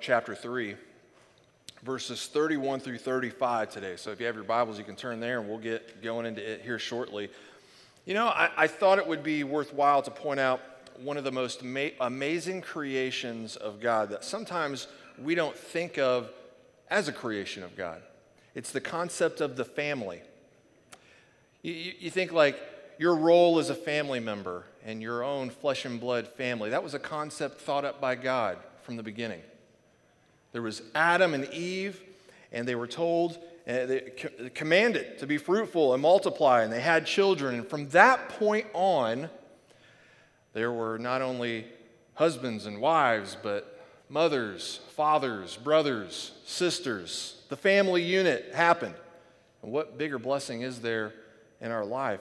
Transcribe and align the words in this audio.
Chapter 0.00 0.34
3, 0.34 0.76
verses 1.82 2.26
31 2.26 2.80
through 2.80 2.96
35 2.96 3.70
today. 3.70 3.96
So 3.96 4.10
if 4.10 4.18
you 4.18 4.24
have 4.24 4.34
your 4.34 4.44
Bibles, 4.44 4.78
you 4.78 4.84
can 4.84 4.96
turn 4.96 5.20
there 5.20 5.40
and 5.40 5.48
we'll 5.48 5.58
get 5.58 6.02
going 6.02 6.24
into 6.24 6.42
it 6.42 6.62
here 6.62 6.78
shortly. 6.78 7.28
You 8.06 8.14
know, 8.14 8.28
I, 8.28 8.50
I 8.56 8.66
thought 8.66 8.98
it 8.98 9.06
would 9.06 9.22
be 9.22 9.44
worthwhile 9.44 10.00
to 10.00 10.10
point 10.10 10.40
out 10.40 10.62
one 11.02 11.18
of 11.18 11.24
the 11.24 11.30
most 11.30 11.62
ma- 11.62 11.88
amazing 12.00 12.62
creations 12.62 13.56
of 13.56 13.78
God 13.78 14.08
that 14.08 14.24
sometimes 14.24 14.88
we 15.18 15.34
don't 15.34 15.56
think 15.56 15.98
of 15.98 16.30
as 16.90 17.08
a 17.08 17.12
creation 17.12 17.62
of 17.62 17.76
God. 17.76 18.00
It's 18.54 18.72
the 18.72 18.80
concept 18.80 19.42
of 19.42 19.56
the 19.56 19.66
family. 19.66 20.22
You, 21.60 21.74
you, 21.74 21.92
you 22.00 22.10
think 22.10 22.32
like 22.32 22.58
your 22.98 23.14
role 23.14 23.58
as 23.58 23.68
a 23.68 23.74
family 23.74 24.18
member 24.18 24.64
and 24.82 25.02
your 25.02 25.22
own 25.22 25.50
flesh 25.50 25.84
and 25.84 26.00
blood 26.00 26.26
family. 26.26 26.70
That 26.70 26.82
was 26.82 26.94
a 26.94 26.98
concept 26.98 27.60
thought 27.60 27.84
up 27.84 28.00
by 28.00 28.14
God 28.14 28.56
from 28.82 28.96
the 28.96 29.02
beginning. 29.02 29.42
There 30.52 30.62
was 30.62 30.82
Adam 30.94 31.34
and 31.34 31.46
Eve, 31.52 32.00
and 32.52 32.66
they 32.66 32.74
were 32.74 32.86
told, 32.86 33.38
uh, 33.68 33.86
they 33.86 34.12
commanded 34.54 35.18
to 35.18 35.26
be 35.26 35.38
fruitful 35.38 35.92
and 35.94 36.02
multiply, 36.02 36.62
and 36.62 36.72
they 36.72 36.80
had 36.80 37.06
children. 37.06 37.54
And 37.54 37.68
from 37.68 37.88
that 37.90 38.28
point 38.30 38.66
on, 38.72 39.30
there 40.52 40.72
were 40.72 40.98
not 40.98 41.22
only 41.22 41.66
husbands 42.14 42.66
and 42.66 42.80
wives, 42.80 43.36
but 43.40 43.80
mothers, 44.08 44.80
fathers, 44.96 45.56
brothers, 45.56 46.32
sisters. 46.44 47.40
The 47.48 47.56
family 47.56 48.02
unit 48.02 48.52
happened. 48.52 48.94
And 49.62 49.72
what 49.72 49.96
bigger 49.96 50.18
blessing 50.18 50.62
is 50.62 50.80
there 50.80 51.12
in 51.60 51.70
our 51.70 51.84
life 51.84 52.20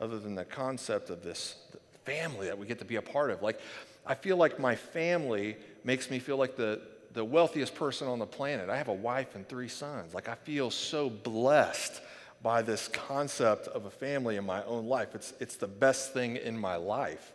other 0.00 0.18
than 0.18 0.34
the 0.34 0.44
concept 0.44 1.10
of 1.10 1.22
this 1.22 1.56
family 2.04 2.46
that 2.46 2.58
we 2.58 2.66
get 2.66 2.78
to 2.78 2.84
be 2.84 2.96
a 2.96 3.02
part 3.02 3.30
of? 3.30 3.42
Like, 3.42 3.60
I 4.06 4.14
feel 4.14 4.36
like 4.36 4.58
my 4.58 4.74
family 4.74 5.56
makes 5.84 6.10
me 6.10 6.18
feel 6.18 6.36
like 6.36 6.56
the, 6.56 6.80
the 7.12 7.24
wealthiest 7.24 7.74
person 7.74 8.08
on 8.08 8.18
the 8.18 8.26
planet. 8.26 8.70
I 8.70 8.76
have 8.76 8.88
a 8.88 8.94
wife 8.94 9.34
and 9.34 9.48
three 9.48 9.68
sons. 9.68 10.14
Like, 10.14 10.28
I 10.28 10.34
feel 10.34 10.70
so 10.70 11.10
blessed 11.10 12.00
by 12.42 12.62
this 12.62 12.88
concept 12.88 13.68
of 13.68 13.84
a 13.84 13.90
family 13.90 14.36
in 14.36 14.44
my 14.44 14.64
own 14.64 14.86
life. 14.86 15.14
It's, 15.14 15.32
it's 15.38 15.56
the 15.56 15.68
best 15.68 16.12
thing 16.12 16.36
in 16.36 16.58
my 16.58 16.76
life. 16.76 17.32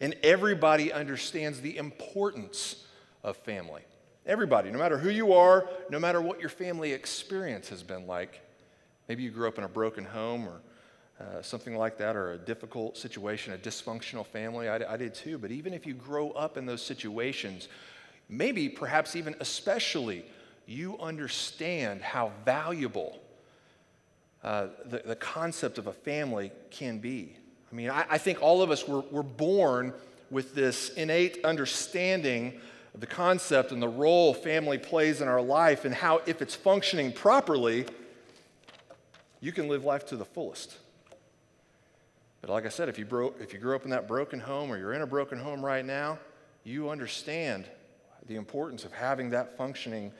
And 0.00 0.14
everybody 0.22 0.92
understands 0.92 1.60
the 1.60 1.76
importance 1.76 2.84
of 3.22 3.36
family. 3.38 3.82
Everybody, 4.26 4.70
no 4.70 4.78
matter 4.78 4.98
who 4.98 5.10
you 5.10 5.32
are, 5.32 5.68
no 5.90 5.98
matter 5.98 6.20
what 6.20 6.40
your 6.40 6.48
family 6.48 6.92
experience 6.92 7.68
has 7.68 7.82
been 7.82 8.06
like. 8.06 8.40
Maybe 9.08 9.22
you 9.22 9.30
grew 9.30 9.48
up 9.48 9.58
in 9.58 9.64
a 9.64 9.68
broken 9.68 10.04
home 10.04 10.48
or 10.48 10.60
uh, 11.20 11.42
something 11.42 11.76
like 11.76 11.96
that, 11.98 12.16
or 12.16 12.32
a 12.32 12.38
difficult 12.38 12.96
situation, 12.96 13.52
a 13.52 13.56
dysfunctional 13.58 14.26
family. 14.26 14.68
I, 14.68 14.94
I 14.94 14.96
did 14.96 15.14
too. 15.14 15.38
But 15.38 15.52
even 15.52 15.72
if 15.72 15.86
you 15.86 15.94
grow 15.94 16.30
up 16.30 16.56
in 16.56 16.66
those 16.66 16.82
situations, 16.82 17.68
maybe, 18.28 18.68
perhaps 18.68 19.16
even 19.16 19.34
especially, 19.40 20.24
you 20.66 20.98
understand 20.98 22.02
how 22.02 22.32
valuable 22.44 23.18
uh, 24.42 24.68
the, 24.86 25.02
the 25.04 25.16
concept 25.16 25.78
of 25.78 25.86
a 25.86 25.92
family 25.92 26.52
can 26.70 26.98
be. 26.98 27.36
I 27.70 27.74
mean, 27.74 27.90
I, 27.90 28.04
I 28.10 28.18
think 28.18 28.42
all 28.42 28.62
of 28.62 28.70
us 28.70 28.86
were, 28.86 29.00
were 29.10 29.22
born 29.22 29.92
with 30.30 30.54
this 30.54 30.90
innate 30.90 31.44
understanding 31.44 32.60
of 32.94 33.00
the 33.00 33.06
concept 33.06 33.72
and 33.72 33.82
the 33.82 33.88
role 33.88 34.32
family 34.32 34.78
plays 34.78 35.20
in 35.20 35.28
our 35.28 35.42
life, 35.42 35.84
and 35.84 35.94
how, 35.94 36.20
if 36.26 36.40
it's 36.40 36.54
functioning 36.54 37.12
properly, 37.12 37.86
you 39.40 39.52
can 39.52 39.68
live 39.68 39.84
life 39.84 40.06
to 40.06 40.16
the 40.16 40.24
fullest. 40.24 40.78
But 42.40 42.50
like 42.50 42.66
I 42.66 42.68
said, 42.68 42.88
if 42.88 42.98
you, 42.98 43.04
bro- 43.04 43.34
if 43.40 43.52
you 43.52 43.58
grew 43.58 43.74
up 43.74 43.84
in 43.84 43.90
that 43.90 44.06
broken 44.06 44.38
home 44.38 44.70
or 44.70 44.78
you're 44.78 44.92
in 44.92 45.02
a 45.02 45.06
broken 45.06 45.38
home 45.38 45.64
right 45.64 45.84
now, 45.84 46.18
you 46.62 46.90
understand 46.90 47.64
the 48.26 48.36
importance 48.36 48.84
of 48.84 48.92
having 48.92 49.30
that 49.30 49.56
functioning 49.56 50.12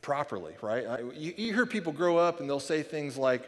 properly, 0.00 0.54
right? 0.62 0.84
You, 1.14 1.34
you 1.36 1.52
hear 1.52 1.66
people 1.66 1.92
grow 1.92 2.16
up 2.16 2.40
and 2.40 2.48
they'll 2.48 2.60
say 2.60 2.82
things 2.82 3.16
like, 3.16 3.42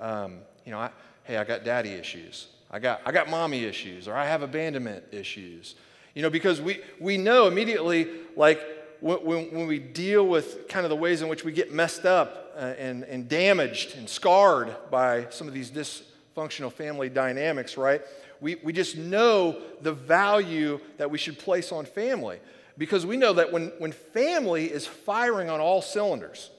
um, 0.00 0.38
you 0.64 0.72
know, 0.72 0.78
I, 0.78 0.90
hey, 1.24 1.36
I 1.36 1.44
got 1.44 1.64
daddy 1.64 1.90
issues. 1.90 2.48
I 2.70 2.78
got, 2.78 3.00
I 3.04 3.12
got 3.12 3.28
mommy 3.30 3.64
issues, 3.64 4.08
or 4.08 4.14
I 4.14 4.26
have 4.26 4.42
abandonment 4.42 5.04
issues. 5.10 5.74
You 6.14 6.22
know, 6.22 6.30
because 6.30 6.60
we, 6.60 6.80
we 6.98 7.16
know 7.16 7.46
immediately, 7.46 8.08
like, 8.36 8.60
when, 9.00 9.50
when 9.52 9.66
we 9.66 9.78
deal 9.78 10.26
with 10.26 10.68
kind 10.68 10.84
of 10.84 10.90
the 10.90 10.96
ways 10.96 11.22
in 11.22 11.28
which 11.28 11.44
we 11.44 11.52
get 11.52 11.72
messed 11.72 12.04
up 12.04 12.52
uh, 12.56 12.74
and, 12.78 13.04
and 13.04 13.28
damaged 13.28 13.96
and 13.96 14.08
scarred 14.08 14.74
by 14.90 15.26
some 15.30 15.46
of 15.46 15.54
these 15.54 15.70
dysfunctional 15.70 16.72
family 16.72 17.08
dynamics, 17.08 17.76
right? 17.76 18.02
We, 18.40 18.56
we 18.56 18.72
just 18.72 18.96
know 18.96 19.60
the 19.80 19.92
value 19.92 20.80
that 20.96 21.10
we 21.10 21.18
should 21.18 21.38
place 21.38 21.72
on 21.72 21.84
family 21.84 22.38
because 22.78 23.04
we 23.04 23.16
know 23.16 23.32
that 23.34 23.52
when, 23.52 23.72
when 23.78 23.90
family 23.90 24.66
is 24.66 24.86
firing 24.86 25.50
on 25.50 25.60
all 25.60 25.82
cylinders, 25.82 26.50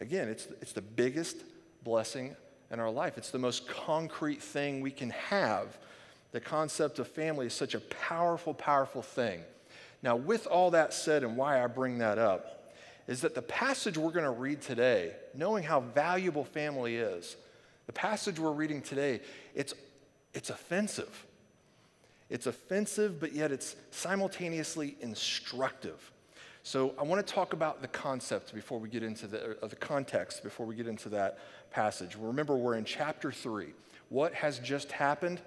again, 0.00 0.28
it's, 0.28 0.46
it's 0.62 0.72
the 0.72 0.80
biggest 0.80 1.36
blessing 1.84 2.34
in 2.70 2.80
our 2.80 2.90
life. 2.90 3.18
It's 3.18 3.30
the 3.30 3.38
most 3.38 3.68
concrete 3.68 4.42
thing 4.42 4.80
we 4.80 4.90
can 4.90 5.10
have. 5.10 5.78
The 6.32 6.40
concept 6.40 6.98
of 6.98 7.06
family 7.06 7.46
is 7.46 7.54
such 7.54 7.74
a 7.74 7.80
powerful, 7.80 8.54
powerful 8.54 9.02
thing. 9.02 9.42
Now, 10.02 10.16
with 10.16 10.46
all 10.46 10.70
that 10.70 10.94
said, 10.94 11.22
and 11.22 11.36
why 11.36 11.62
I 11.62 11.66
bring 11.66 11.98
that 11.98 12.18
up, 12.18 12.72
is 13.06 13.22
that 13.22 13.34
the 13.34 13.42
passage 13.42 13.98
we're 13.98 14.12
going 14.12 14.24
to 14.24 14.30
read 14.30 14.62
today, 14.62 15.12
knowing 15.34 15.64
how 15.64 15.80
valuable 15.80 16.44
family 16.44 16.96
is, 16.96 17.36
the 17.86 17.92
passage 17.92 18.38
we're 18.38 18.52
reading 18.52 18.82
today, 18.82 19.20
it's, 19.54 19.74
it's 20.34 20.50
offensive. 20.50 21.24
It's 22.30 22.46
offensive, 22.46 23.20
but 23.20 23.32
yet 23.32 23.52
it's 23.52 23.76
simultaneously 23.90 24.96
instructive. 25.00 26.12
So 26.62 26.94
I 26.98 27.02
want 27.02 27.26
to 27.26 27.32
talk 27.32 27.54
about 27.54 27.80
the 27.80 27.88
concept 27.88 28.54
before 28.54 28.78
we 28.78 28.90
get 28.90 29.02
into 29.02 29.26
the, 29.26 29.56
uh, 29.62 29.66
the 29.68 29.76
context 29.76 30.42
before 30.42 30.66
we 30.66 30.74
get 30.74 30.86
into 30.86 31.08
that 31.10 31.38
passage. 31.70 32.16
Remember, 32.20 32.56
we're 32.56 32.74
in 32.74 32.84
chapter 32.84 33.32
3. 33.32 33.68
What 34.10 34.34
has 34.34 34.58
just 34.58 34.92
happened? 34.92 35.40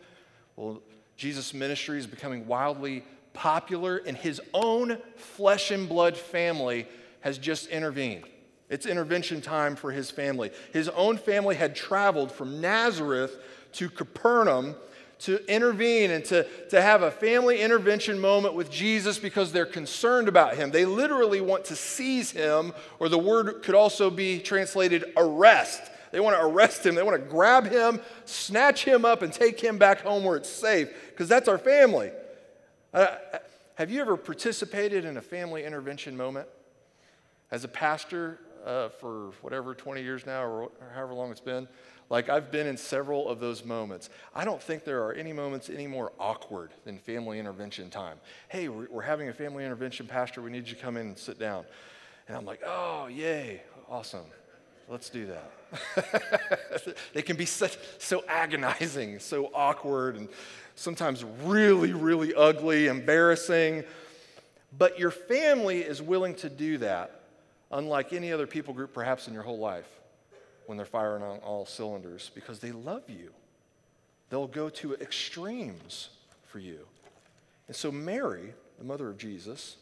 Well, 0.56 0.82
Jesus' 1.18 1.54
ministry 1.54 2.00
is 2.00 2.08
becoming 2.08 2.48
wildly 2.48 3.04
popular, 3.34 3.98
and 3.98 4.18
his 4.18 4.42
own 4.54 4.98
flesh 5.16 5.70
and 5.70 5.88
blood 5.88 6.18
family 6.18 6.88
has 7.20 7.38
just 7.38 7.68
intervened. 7.68 8.24
It's 8.70 8.86
intervention 8.86 9.42
time 9.42 9.76
for 9.76 9.92
his 9.92 10.10
family. 10.10 10.50
His 10.74 10.90
own 10.90 11.18
family 11.18 11.56
had 11.56 11.76
traveled 11.76 12.32
from 12.32 12.62
Nazareth 12.62 13.38
to 13.74 13.90
Capernaum 13.90 14.76
to 15.22 15.46
intervene 15.52 16.12
and 16.12 16.26
to, 16.26 16.44
to 16.70 16.82
have 16.82 17.04
a 17.04 17.12
family 17.12 17.62
intervention 17.62 18.20
moment 18.20 18.56
with 18.56 18.72
Jesus 18.72 19.20
because 19.20 19.52
they're 19.52 19.66
concerned 19.66 20.28
about 20.28 20.56
him. 20.56 20.72
They 20.72 20.86
literally 20.86 21.42
want 21.42 21.66
to 21.66 21.76
seize 21.76 22.32
him, 22.32 22.74
or 23.00 23.08
the 23.08 23.20
word 23.20 23.62
could 23.64 23.76
also 23.76 24.10
be 24.10 24.40
translated 24.40 25.06
arrest. 25.16 25.82
They 26.12 26.20
want 26.20 26.36
to 26.36 26.44
arrest 26.44 26.86
him, 26.86 26.96
they 26.96 27.04
want 27.04 27.22
to 27.22 27.30
grab 27.30 27.68
him, 27.68 28.02
snatch 28.26 28.84
him 28.84 29.06
up, 29.06 29.22
and 29.22 29.32
take 29.32 29.60
him 29.60 29.78
back 29.78 30.02
home 30.02 30.24
where 30.24 30.38
it's 30.38 30.50
safe 30.50 30.90
because 31.10 31.30
that's 31.30 31.48
our 31.48 31.58
family. 31.58 32.12
Uh, 32.94 33.16
have 33.76 33.90
you 33.90 34.02
ever 34.02 34.18
participated 34.18 35.06
in 35.06 35.18
a 35.18 35.22
family 35.22 35.64
intervention 35.64 36.18
moment? 36.18 36.48
As 37.50 37.64
a 37.64 37.68
pastor, 37.68 38.40
uh, 38.66 38.90
for 38.90 39.32
whatever, 39.42 39.74
20 39.74 40.02
years 40.02 40.26
now, 40.26 40.44
or, 40.44 40.64
or 40.64 40.72
however 40.94 41.14
long 41.14 41.32
it's 41.32 41.40
been. 41.40 41.68
Like, 42.10 42.28
I've 42.28 42.52
been 42.52 42.68
in 42.68 42.76
several 42.76 43.30
of 43.30 43.40
those 43.40 43.64
moments. 43.64 44.10
I 44.36 44.44
don't 44.44 44.62
think 44.62 44.84
there 44.84 45.04
are 45.06 45.14
any 45.14 45.32
moments 45.32 45.70
any 45.70 45.88
more 45.88 46.12
awkward 46.20 46.72
than 46.84 46.98
family 46.98 47.40
intervention 47.40 47.90
time. 47.90 48.18
Hey, 48.50 48.68
we're 48.68 49.02
having 49.02 49.30
a 49.30 49.34
family 49.34 49.64
intervention, 49.64 50.08
Pastor. 50.08 50.42
We 50.42 50.52
need 50.52 50.68
you 50.68 50.76
to 50.76 50.82
come 50.82 50.98
in 50.98 51.08
and 51.08 51.18
sit 51.18 51.40
down. 51.40 51.64
And 52.28 52.36
I'm 52.36 52.46
like, 52.46 52.62
oh, 52.66 53.08
yay, 53.08 53.62
awesome. 53.90 54.26
Let's 54.90 55.10
do 55.10 55.28
that. 55.28 56.98
they 57.14 57.22
can 57.22 57.38
be 57.38 57.46
such, 57.46 57.78
so 57.98 58.26
agonizing, 58.28 59.20
so 59.20 59.50
awkward, 59.54 60.18
and 60.18 60.28
sometimes 60.76 61.24
really, 61.44 61.94
really 61.94 62.36
ugly, 62.36 62.88
embarrassing. 62.88 63.86
But 64.78 65.00
your 65.00 65.12
family 65.12 65.80
is 65.80 66.02
willing 66.02 66.36
to 66.36 66.50
do 66.50 66.78
that 66.80 67.21
unlike 67.72 68.14
any 68.14 68.32
other 68.32 68.48
people 68.48 68.74
group 68.74 68.94
perhaps 68.94 69.28
in 69.28 69.34
your 69.34 69.44
whole 69.44 69.60
life 69.60 69.88
when 70.66 70.78
they're 70.78 70.86
firing 70.86 71.24
on 71.24 71.40
all 71.40 71.66
cylinders 71.66 72.32
because 72.34 72.60
they 72.60 72.72
love 72.72 73.04
you. 73.08 73.32
They'll 74.30 74.48
go 74.48 74.70
to 74.70 74.94
extremes 74.96 76.10
for 76.48 76.60
you. 76.60 76.80
And 77.68 77.76
so, 77.76 77.92
Mary, 77.92 78.54
the 78.78 78.86
mother 78.86 79.10
of 79.10 79.18
Jesus, 79.18 79.78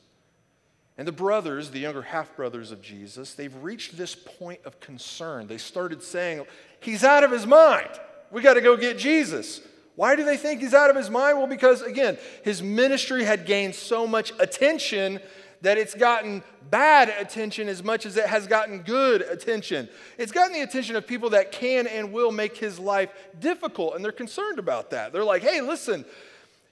and 0.98 1.08
the 1.08 1.14
brothers, 1.14 1.70
the 1.70 1.80
younger 1.80 2.02
half 2.02 2.36
brothers 2.36 2.72
of 2.72 2.82
Jesus, 2.82 3.34
they've 3.34 3.56
reached 3.64 3.98
this 3.98 4.16
point 4.16 4.60
of 4.66 4.80
concern. 4.80 5.48
They 5.48 5.58
started 5.58 6.04
saying, 6.04 6.46
He's 6.82 7.04
out 7.04 7.24
of 7.24 7.32
his 7.32 7.46
mind. 7.46 7.90
We 8.32 8.42
got 8.42 8.56
to 8.56 8.62
go 8.62 8.76
get 8.76 8.98
Jesus. 8.98 9.62
Why 9.96 10.16
do 10.16 10.24
they 10.24 10.38
think 10.38 10.62
he's 10.62 10.74
out 10.74 10.90
of 10.90 10.96
his 10.96 11.10
mind? 11.10 11.38
Well, 11.38 11.48
because 11.48 11.82
again, 11.82 12.18
his 12.44 12.64
ministry 12.64 13.26
had 13.26 13.46
gained 13.46 13.76
so 13.76 14.08
much 14.08 14.32
attention 14.40 15.20
that 15.62 15.78
it's 15.78 15.96
gotten 15.96 16.44
bad 16.70 17.10
attention 17.10 17.68
as 17.68 17.84
much 17.84 18.06
as 18.06 18.16
it 18.18 18.26
has 18.26 18.48
gotten 18.48 18.80
good 18.80 19.22
attention. 19.22 19.90
It's 20.18 20.32
gotten 20.32 20.54
the 20.54 20.62
attention 20.62 20.96
of 20.96 21.06
people 21.06 21.32
that 21.32 21.52
can 21.52 21.88
and 21.88 22.14
will 22.14 22.32
make 22.32 22.58
his 22.58 22.80
life 22.80 23.10
difficult, 23.40 23.96
and 23.96 24.04
they're 24.04 24.12
concerned 24.12 24.60
about 24.60 24.92
that. 24.92 25.12
They're 25.12 25.24
like, 25.24 25.42
hey, 25.42 25.62
listen, 25.62 26.06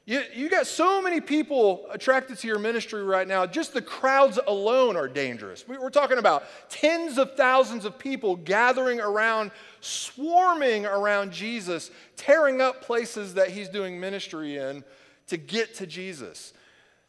You, 0.07 0.24
you 0.34 0.50
got 0.50 0.68
so 0.68 1.01
many 1.01 1.19
people 1.19 1.86
attracted 1.92 2.38
to 2.38 2.48
your 2.48 2.60
ministry 2.60 3.04
right 3.04 3.28
now. 3.28 3.45
Just 3.45 3.74
the 3.74 3.81
crowds 3.81 4.39
alone 4.48 4.95
are 4.95 5.10
dangerous. 5.10 5.68
We, 5.68 5.78
we're 5.78 5.90
talking 5.90 6.18
about 6.18 6.44
tens 6.69 7.18
of 7.18 7.36
thousands 7.36 7.83
of 7.83 8.00
people 8.00 8.38
gathering 8.38 9.01
around, 9.01 9.51
swarming 9.81 10.86
around 10.86 11.33
Jesus, 11.33 11.92
tearing 12.16 12.62
up 12.62 12.81
places 12.81 13.33
that 13.33 13.50
he's 13.50 13.68
doing 13.68 14.00
ministry 14.00 14.56
in 14.56 14.86
to 15.28 15.36
get 15.36 15.75
to 15.75 15.86
Jesus. 15.86 16.54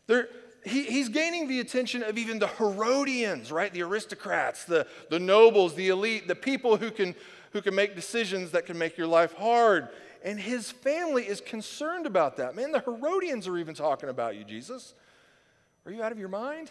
They're, 0.08 0.28
he, 0.68 0.84
he's 0.84 1.08
gaining 1.08 1.48
the 1.48 1.60
attention 1.60 2.02
of 2.02 2.18
even 2.18 2.38
the 2.38 2.48
Herodians, 2.48 3.50
right? 3.50 3.72
The 3.72 3.82
aristocrats, 3.82 4.64
the, 4.64 4.86
the 5.10 5.18
nobles, 5.18 5.74
the 5.74 5.88
elite, 5.88 6.28
the 6.28 6.34
people 6.34 6.76
who 6.76 6.90
can, 6.90 7.14
who 7.52 7.62
can 7.62 7.74
make 7.74 7.94
decisions 7.94 8.52
that 8.52 8.66
can 8.66 8.78
make 8.78 8.96
your 8.96 9.06
life 9.06 9.34
hard 9.34 9.88
and 10.22 10.38
his 10.38 10.70
family 10.70 11.24
is 11.24 11.40
concerned 11.40 12.06
about 12.06 12.36
that. 12.38 12.54
Man, 12.54 12.72
the 12.72 12.80
Herodians 12.80 13.46
are 13.46 13.56
even 13.56 13.74
talking 13.74 14.08
about 14.08 14.36
you, 14.36 14.44
Jesus. 14.44 14.94
Are 15.86 15.92
you 15.92 16.02
out 16.02 16.12
of 16.12 16.18
your 16.18 16.28
mind? 16.28 16.70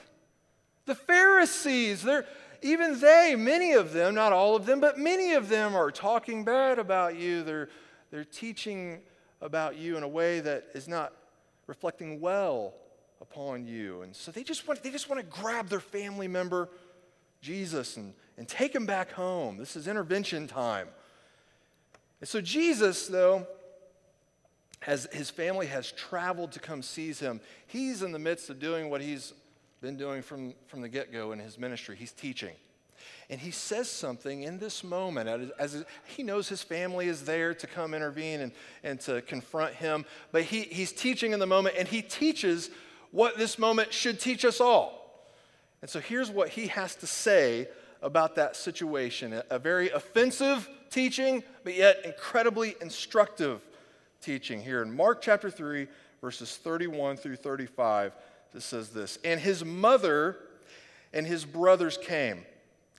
The 0.85 0.95
Pharisees, 0.95 2.03
they're, 2.03 2.25
even 2.61 2.99
they, 2.99 3.35
many 3.37 3.73
of 3.73 3.93
them, 3.93 4.15
not 4.15 4.33
all 4.33 4.55
of 4.55 4.65
them, 4.65 4.79
but 4.79 4.97
many 4.97 5.33
of 5.33 5.49
them 5.49 5.75
are 5.75 5.91
talking 5.91 6.43
bad 6.43 6.79
about 6.79 7.15
you. 7.15 7.43
They're, 7.43 7.69
they're 8.11 8.25
teaching 8.25 8.99
about 9.41 9.77
you 9.77 9.97
in 9.97 10.03
a 10.03 10.07
way 10.07 10.39
that 10.39 10.65
is 10.73 10.87
not 10.87 11.13
reflecting 11.67 12.19
well 12.19 12.73
upon 13.21 13.65
you. 13.65 14.01
And 14.01 14.15
so 14.15 14.31
they 14.31 14.43
just 14.43 14.67
want, 14.67 14.83
they 14.83 14.91
just 14.91 15.09
want 15.09 15.19
to 15.21 15.41
grab 15.41 15.69
their 15.69 15.79
family 15.79 16.27
member, 16.27 16.69
Jesus, 17.41 17.97
and, 17.97 18.13
and 18.37 18.47
take 18.47 18.73
him 18.73 18.85
back 18.85 19.11
home. 19.11 19.57
This 19.57 19.75
is 19.75 19.87
intervention 19.87 20.47
time. 20.47 20.87
And 22.19 22.27
so 22.27 22.41
Jesus, 22.41 23.07
though, 23.07 23.47
as 24.85 25.07
his 25.11 25.29
family 25.29 25.67
has 25.67 25.91
traveled 25.91 26.51
to 26.53 26.59
come 26.59 26.81
seize 26.81 27.19
him, 27.19 27.41
he's 27.67 28.01
in 28.01 28.11
the 28.11 28.19
midst 28.19 28.49
of 28.49 28.59
doing 28.59 28.89
what 28.89 29.01
he's 29.01 29.33
been 29.81 29.97
doing 29.97 30.21
from, 30.21 30.53
from 30.67 30.81
the 30.81 30.89
get 30.89 31.11
go 31.11 31.31
in 31.31 31.39
his 31.39 31.57
ministry. 31.57 31.95
He's 31.95 32.11
teaching. 32.11 32.53
And 33.29 33.39
he 33.39 33.51
says 33.51 33.89
something 33.89 34.43
in 34.43 34.57
this 34.57 34.83
moment 34.83 35.29
as, 35.29 35.49
as, 35.59 35.85
he 36.05 36.23
knows 36.23 36.47
his 36.49 36.63
family 36.63 37.07
is 37.07 37.25
there 37.25 37.53
to 37.53 37.67
come 37.67 37.93
intervene 37.93 38.41
and, 38.41 38.51
and 38.83 38.99
to 39.01 39.21
confront 39.21 39.73
him. 39.73 40.05
But 40.31 40.43
he, 40.43 40.61
he's 40.61 40.91
teaching 40.91 41.33
in 41.33 41.39
the 41.39 41.45
moment, 41.45 41.75
and 41.77 41.87
he 41.87 42.01
teaches 42.01 42.69
what 43.11 43.37
this 43.37 43.57
moment 43.57 43.93
should 43.93 44.19
teach 44.19 44.45
us 44.45 44.59
all. 44.59 44.97
And 45.81 45.89
so 45.89 45.99
here's 45.99 46.29
what 46.29 46.49
he 46.49 46.67
has 46.67 46.95
to 46.95 47.07
say 47.07 47.67
about 48.01 48.35
that 48.35 48.55
situation 48.55 49.41
a, 49.49 49.59
very 49.59 49.89
offensive 49.89 50.69
teaching, 50.89 51.43
but 51.63 51.75
yet 51.75 52.01
incredibly 52.05 52.75
instructive 52.81 53.65
teaching 54.21 54.61
here 54.61 54.81
in 54.81 54.95
Mark 54.95 55.21
chapter 55.21 55.49
3, 55.49 55.87
verses 56.21 56.55
31 56.57 57.17
through 57.17 57.35
35. 57.35 58.13
This 58.53 58.65
says 58.65 58.89
this 58.89 59.19
And 59.23 59.39
his 59.39 59.63
mother 59.63 60.37
and 61.13 61.25
his 61.25 61.45
brothers 61.45 61.97
came, 61.97 62.45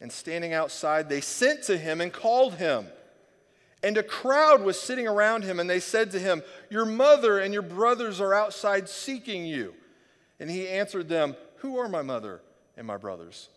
and 0.01 0.11
standing 0.11 0.53
outside, 0.53 1.09
they 1.09 1.21
sent 1.21 1.63
to 1.65 1.77
him 1.77 2.01
and 2.01 2.13
called 2.13 2.55
him. 2.55 2.87
And 3.83 3.97
a 3.97 4.03
crowd 4.03 4.63
was 4.63 4.81
sitting 4.81 5.07
around 5.07 5.45
him, 5.45 5.61
and 5.61 5.71
they 5.71 5.79
said 5.79 6.11
to 6.13 6.19
him, 6.19 6.43
Your 6.69 6.85
mother 6.85 7.39
and 7.39 7.53
your 7.53 7.63
brothers 7.63 8.21
are 8.21 8.35
outside 8.35 8.89
seeking 8.89 9.47
you. 9.47 9.75
And 10.41 10.51
he 10.51 10.69
answered 10.69 11.09
them, 11.09 11.37
Who 11.57 11.79
are 11.79 11.89
my 11.89 12.03
mother 12.03 12.41
and 12.77 12.87
my 12.87 12.97
brothers? 12.97 13.49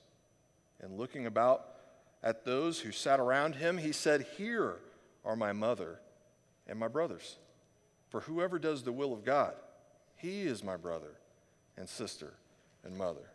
And 0.81 0.97
looking 0.97 1.25
about, 1.25 1.65
at 2.23 2.45
those 2.45 2.79
who 2.79 2.91
sat 2.91 3.19
around 3.19 3.55
him, 3.55 3.77
he 3.77 3.91
said, 3.91 4.25
Here 4.37 4.77
are 5.25 5.35
my 5.35 5.53
mother 5.53 5.99
and 6.67 6.79
my 6.79 6.87
brothers. 6.87 7.37
For 8.09 8.21
whoever 8.21 8.59
does 8.59 8.83
the 8.83 8.91
will 8.91 9.13
of 9.13 9.23
God, 9.23 9.53
he 10.17 10.41
is 10.41 10.63
my 10.63 10.77
brother 10.77 11.13
and 11.77 11.87
sister 11.87 12.33
and 12.83 12.97
mother. 12.97 13.31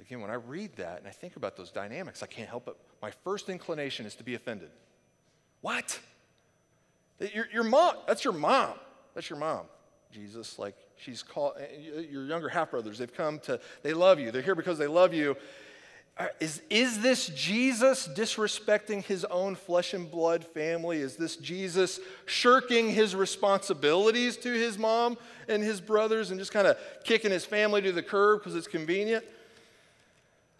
Again, 0.00 0.20
when 0.20 0.30
I 0.30 0.34
read 0.34 0.76
that 0.76 0.98
and 0.98 1.06
I 1.06 1.10
think 1.10 1.36
about 1.36 1.56
those 1.56 1.70
dynamics, 1.70 2.22
I 2.22 2.26
can't 2.26 2.48
help 2.48 2.68
it. 2.68 2.76
My 3.02 3.10
first 3.24 3.48
inclination 3.48 4.06
is 4.06 4.14
to 4.16 4.24
be 4.24 4.34
offended. 4.34 4.70
What? 5.60 5.98
Your, 7.34 7.46
your 7.52 7.64
mom, 7.64 7.96
that's 8.06 8.24
your 8.24 8.32
mom. 8.32 8.74
That's 9.14 9.28
your 9.28 9.38
mom. 9.38 9.66
Jesus, 10.12 10.58
like 10.58 10.74
she's 11.04 11.22
called, 11.22 11.54
your 12.10 12.26
younger 12.26 12.48
half 12.48 12.70
brothers, 12.70 12.98
they've 12.98 13.12
come 13.12 13.38
to, 13.40 13.60
they 13.82 13.92
love 13.92 14.18
you. 14.18 14.30
They're 14.30 14.42
here 14.42 14.54
because 14.54 14.78
they 14.78 14.86
love 14.86 15.14
you. 15.14 15.36
Uh, 16.18 16.26
is, 16.38 16.60
is 16.68 17.00
this 17.00 17.28
Jesus 17.28 18.06
disrespecting 18.08 19.02
his 19.02 19.24
own 19.26 19.54
flesh 19.54 19.94
and 19.94 20.10
blood 20.10 20.44
family? 20.44 20.98
Is 20.98 21.16
this 21.16 21.36
Jesus 21.36 21.98
shirking 22.26 22.90
his 22.90 23.16
responsibilities 23.16 24.36
to 24.38 24.52
his 24.52 24.76
mom 24.76 25.16
and 25.48 25.62
his 25.62 25.80
brothers 25.80 26.30
and 26.30 26.38
just 26.38 26.52
kind 26.52 26.66
of 26.66 26.76
kicking 27.04 27.30
his 27.30 27.46
family 27.46 27.80
to 27.82 27.92
the 27.92 28.02
curb 28.02 28.40
because 28.40 28.54
it's 28.54 28.66
convenient? 28.66 29.24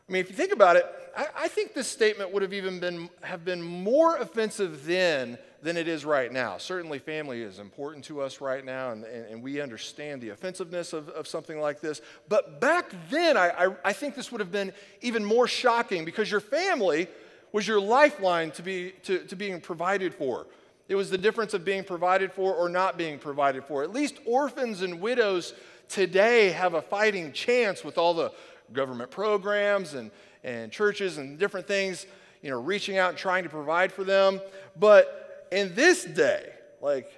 I 0.08 0.12
mean, 0.12 0.20
if 0.20 0.31
you 0.31 0.36
think 0.36 0.52
about 0.52 0.76
it, 0.76 0.86
I, 1.16 1.26
I, 1.36 1.48
think 1.48 1.75
this 1.75 1.88
statement 1.88 2.32
would 2.32 2.43
have 2.43 2.54
even 2.54 2.81
been, 2.81 3.10
have 3.20 3.44
been 3.44 3.60
more 3.60 4.16
offensive 4.16 4.86
then 4.86 5.38
than 5.62 5.76
it 5.76 5.88
is 5.88 6.04
right 6.04 6.32
now. 6.32 6.58
Certainly, 6.58 7.00
family 7.00 7.42
is 7.42 7.58
important 7.58 8.04
to 8.06 8.20
us 8.20 8.40
right 8.40 8.64
now, 8.64 8.90
and, 8.90 9.04
and, 9.04 9.26
and 9.26 9.42
we 9.42 9.60
understand 9.60 10.20
the 10.20 10.30
offensiveness 10.30 10.92
of, 10.92 11.08
of 11.10 11.28
something 11.28 11.60
like 11.60 11.80
this. 11.80 12.00
But 12.28 12.60
back 12.60 12.92
then, 13.10 13.36
I, 13.36 13.50
I, 13.50 13.76
I 13.84 13.92
think 13.92 14.14
this 14.14 14.32
would 14.32 14.40
have 14.40 14.52
been 14.52 14.72
even 15.02 15.24
more 15.24 15.46
shocking 15.46 16.04
because 16.04 16.30
your 16.30 16.40
family 16.40 17.08
was 17.52 17.66
your 17.66 17.80
lifeline 17.80 18.50
to, 18.52 18.62
be, 18.62 18.92
to, 19.02 19.18
to 19.24 19.36
being 19.36 19.60
provided 19.60 20.14
for. 20.14 20.46
It 20.88 20.94
was 20.94 21.10
the 21.10 21.18
difference 21.18 21.54
of 21.54 21.64
being 21.64 21.84
provided 21.84 22.32
for 22.32 22.54
or 22.54 22.68
not 22.68 22.96
being 22.96 23.18
provided 23.18 23.64
for. 23.64 23.82
At 23.82 23.92
least 23.92 24.18
orphans 24.24 24.82
and 24.82 25.00
widows 25.00 25.54
today 25.88 26.50
have 26.50 26.74
a 26.74 26.82
fighting 26.82 27.32
chance 27.32 27.84
with 27.84 27.98
all 27.98 28.14
the 28.14 28.32
government 28.72 29.10
programs 29.10 29.94
and, 29.94 30.10
and 30.42 30.72
churches 30.72 31.18
and 31.18 31.38
different 31.38 31.66
things, 31.66 32.06
you 32.42 32.50
know, 32.50 32.60
reaching 32.60 32.98
out 32.98 33.10
and 33.10 33.18
trying 33.18 33.42
to 33.42 33.48
provide 33.48 33.92
for 33.92 34.04
them. 34.04 34.40
But 34.78 35.19
in 35.50 35.75
this 35.75 36.05
day, 36.05 36.52
like 36.81 37.11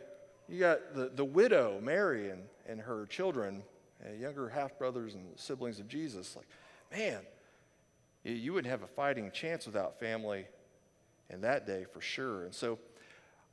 you 0.49 0.58
got 0.58 0.94
the, 0.94 1.11
the 1.14 1.25
widow, 1.25 1.81
Mary, 1.82 2.31
and, 2.31 2.43
and 2.67 2.81
her 2.81 3.06
children, 3.06 3.62
and 4.05 4.20
younger 4.20 4.49
half 4.49 4.79
brothers 4.79 5.14
and 5.14 5.25
siblings 5.37 5.79
of 5.79 5.88
Jesus, 5.88 6.37
like, 6.37 6.46
man, 6.90 7.20
you, 8.25 8.52
wouldn't 8.52 8.70
have 8.70 8.82
a 8.82 8.88
fighting 8.88 9.31
chance 9.32 9.67
without 9.67 9.99
family 9.99 10.46
in 11.31 11.40
that 11.43 11.67
day 11.67 11.84
for 11.93 12.00
sure. 12.00 12.45
And 12.45 12.54
so 12.54 12.78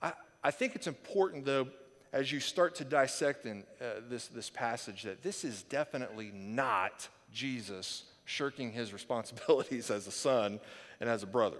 I, 0.01 0.13
I 0.43 0.51
think 0.51 0.75
it's 0.75 0.87
important, 0.87 1.45
though, 1.45 1.67
as 2.11 2.31
you 2.31 2.39
start 2.39 2.75
to 2.75 2.83
dissect 2.83 3.45
in 3.45 3.63
uh, 3.81 4.01
this, 4.09 4.27
this 4.27 4.49
passage, 4.49 5.03
that 5.03 5.21
this 5.21 5.43
is 5.43 5.63
definitely 5.63 6.31
not 6.33 7.07
Jesus 7.31 8.03
shirking 8.25 8.71
his 8.71 8.93
responsibilities 8.93 9.89
as 9.91 10.07
a 10.07 10.11
son 10.11 10.59
and 10.99 11.09
as 11.09 11.23
a 11.23 11.27
brother. 11.27 11.57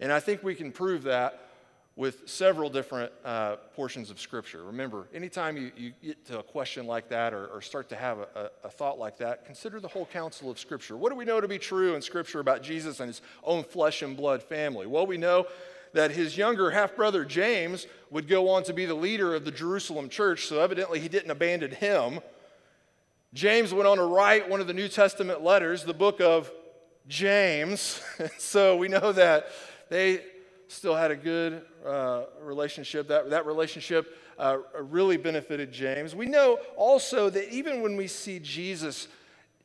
And 0.00 0.12
I 0.12 0.20
think 0.20 0.42
we 0.42 0.54
can 0.54 0.70
prove 0.70 1.02
that 1.04 1.47
with 1.98 2.28
several 2.28 2.70
different 2.70 3.10
uh, 3.24 3.56
portions 3.74 4.08
of 4.08 4.20
Scripture. 4.20 4.62
Remember, 4.62 5.08
anytime 5.12 5.56
you, 5.56 5.72
you 5.76 5.92
get 6.00 6.24
to 6.26 6.38
a 6.38 6.42
question 6.44 6.86
like 6.86 7.08
that 7.08 7.34
or, 7.34 7.48
or 7.48 7.60
start 7.60 7.88
to 7.88 7.96
have 7.96 8.18
a, 8.20 8.52
a, 8.62 8.70
thought 8.70 9.00
like 9.00 9.18
that, 9.18 9.44
consider 9.44 9.80
the 9.80 9.88
whole 9.88 10.06
counsel 10.06 10.48
of 10.48 10.60
Scripture. 10.60 10.96
What 10.96 11.10
do 11.10 11.16
we 11.16 11.24
know 11.24 11.40
to 11.40 11.48
be 11.48 11.58
true 11.58 11.96
in 11.96 12.02
Scripture 12.02 12.38
about 12.38 12.62
Jesus 12.62 13.00
and 13.00 13.08
his 13.08 13.20
own 13.42 13.64
flesh 13.64 14.02
and 14.02 14.16
blood 14.16 14.44
family? 14.44 14.86
Well, 14.86 15.08
we 15.08 15.16
know 15.16 15.48
that 15.92 16.12
his 16.12 16.36
younger 16.36 16.70
half 16.70 16.94
brother 16.94 17.24
James 17.24 17.88
would 18.10 18.28
go 18.28 18.48
on 18.50 18.62
to 18.62 18.72
be 18.72 18.86
the 18.86 18.94
leader 18.94 19.34
of 19.34 19.44
the 19.44 19.50
Jerusalem 19.50 20.08
church, 20.08 20.46
so 20.46 20.60
evidently 20.60 21.00
he 21.00 21.08
didn't 21.08 21.32
abandon 21.32 21.72
him. 21.72 22.20
James 23.34 23.74
went 23.74 23.88
on 23.88 23.96
to 23.96 24.04
write 24.04 24.48
one 24.48 24.60
of 24.60 24.68
the 24.68 24.72
New 24.72 24.88
Testament 24.88 25.42
letters, 25.42 25.82
the 25.82 25.94
book 25.94 26.20
of 26.20 26.48
James. 27.08 28.00
so 28.38 28.76
we 28.76 28.86
know 28.86 29.10
that 29.10 29.48
they 29.90 30.22
still 30.68 30.94
had 30.94 31.10
a 31.10 31.16
good 31.16 31.62
uh, 31.84 32.24
relationship. 32.42 33.08
That, 33.08 33.30
that 33.30 33.46
relationship 33.46 34.16
uh, 34.38 34.58
really 34.80 35.16
benefited 35.16 35.72
James. 35.72 36.14
We 36.14 36.26
know 36.26 36.58
also 36.76 37.30
that 37.30 37.52
even 37.52 37.82
when 37.82 37.96
we 37.96 38.06
see 38.06 38.38
Jesus 38.38 39.08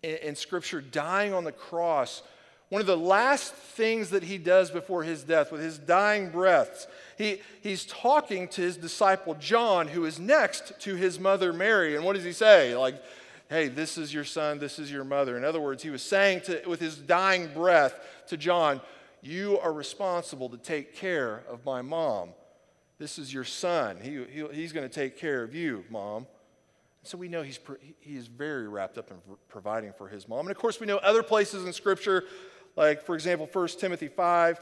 in, 0.01 0.15
in 0.17 0.35
Scripture 0.35 0.81
dying 0.81 1.33
on 1.33 1.43
the 1.43 1.51
cross, 1.51 2.23
one 2.69 2.81
of 2.81 2.87
the 2.87 2.97
last 2.97 3.53
things 3.53 4.09
that 4.09 4.23
he 4.23 4.39
does 4.39 4.71
before 4.71 5.03
his 5.03 5.23
death, 5.23 5.51
with 5.51 5.61
his 5.61 5.77
dying 5.77 6.31
breaths, 6.31 6.87
he, 7.17 7.39
he's 7.61 7.85
talking 7.85 8.47
to 8.47 8.61
his 8.61 8.77
disciple 8.77 9.35
John, 9.35 9.87
who 9.87 10.05
is 10.05 10.19
next 10.19 10.79
to 10.79 10.95
his 10.95 11.19
mother 11.19 11.53
Mary. 11.53 11.95
And 11.95 12.03
what 12.03 12.15
does 12.15 12.25
he 12.25 12.31
say? 12.31 12.75
Like, 12.75 12.95
hey, 13.49 13.67
this 13.67 13.97
is 13.99 14.11
your 14.11 14.23
son, 14.23 14.57
this 14.57 14.79
is 14.79 14.91
your 14.91 15.03
mother. 15.03 15.37
In 15.37 15.43
other 15.43 15.59
words, 15.59 15.83
he 15.83 15.91
was 15.91 16.01
saying 16.01 16.41
to, 16.41 16.63
with 16.65 16.79
his 16.79 16.97
dying 16.97 17.53
breath 17.53 17.99
to 18.29 18.37
John, 18.37 18.81
you 19.23 19.57
are 19.59 19.71
responsible 19.71 20.49
to 20.49 20.57
take 20.57 20.95
care 20.95 21.43
of 21.49 21.65
my 21.65 21.81
mom. 21.81 22.29
This 22.99 23.17
is 23.17 23.33
your 23.33 23.45
son. 23.45 23.97
He, 24.01 24.23
he 24.29 24.45
he's 24.53 24.73
going 24.73 24.87
to 24.87 24.93
take 24.93 25.17
care 25.17 25.43
of 25.43 25.55
you, 25.55 25.85
mom. 25.89 26.27
So 27.03 27.17
we 27.17 27.27
know 27.27 27.41
he's, 27.41 27.59
he 27.99 28.15
is 28.15 28.27
very 28.27 28.67
wrapped 28.67 28.97
up 28.97 29.11
in 29.11 29.17
providing 29.49 29.93
for 29.93 30.07
his 30.07 30.27
mom. 30.27 30.41
And 30.41 30.51
of 30.51 30.57
course, 30.57 30.79
we 30.79 30.87
know 30.87 30.97
other 30.97 31.23
places 31.23 31.65
in 31.65 31.73
Scripture, 31.73 32.25
like, 32.75 33.03
for 33.05 33.15
example, 33.15 33.49
1 33.51 33.67
Timothy 33.79 34.07
5, 34.07 34.59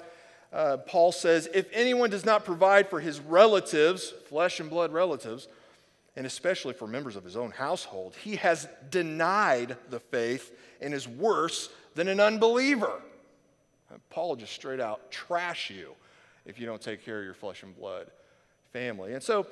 uh, 0.53 0.77
Paul 0.77 1.11
says, 1.11 1.47
If 1.53 1.67
anyone 1.71 2.09
does 2.09 2.25
not 2.25 2.43
provide 2.45 2.89
for 2.89 2.99
his 2.99 3.19
relatives, 3.19 4.13
flesh 4.27 4.59
and 4.59 4.69
blood 4.69 4.91
relatives, 4.91 5.47
and 6.15 6.25
especially 6.25 6.73
for 6.73 6.87
members 6.87 7.15
of 7.15 7.23
his 7.23 7.37
own 7.37 7.51
household, 7.51 8.15
he 8.15 8.35
has 8.35 8.67
denied 8.89 9.77
the 9.89 9.99
faith 9.99 10.51
and 10.81 10.93
is 10.93 11.07
worse 11.07 11.69
than 11.95 12.07
an 12.07 12.19
unbeliever. 12.19 13.01
Paul 14.09 14.35
just 14.35 14.53
straight 14.53 14.79
out 14.79 15.11
trash 15.11 15.69
you 15.69 15.93
if 16.45 16.59
you 16.59 16.65
don't 16.65 16.81
take 16.81 17.03
care 17.03 17.19
of 17.19 17.25
your 17.25 17.33
flesh 17.33 17.63
and 17.63 17.75
blood 17.75 18.11
family. 18.71 19.13
And 19.13 19.23
so, 19.23 19.47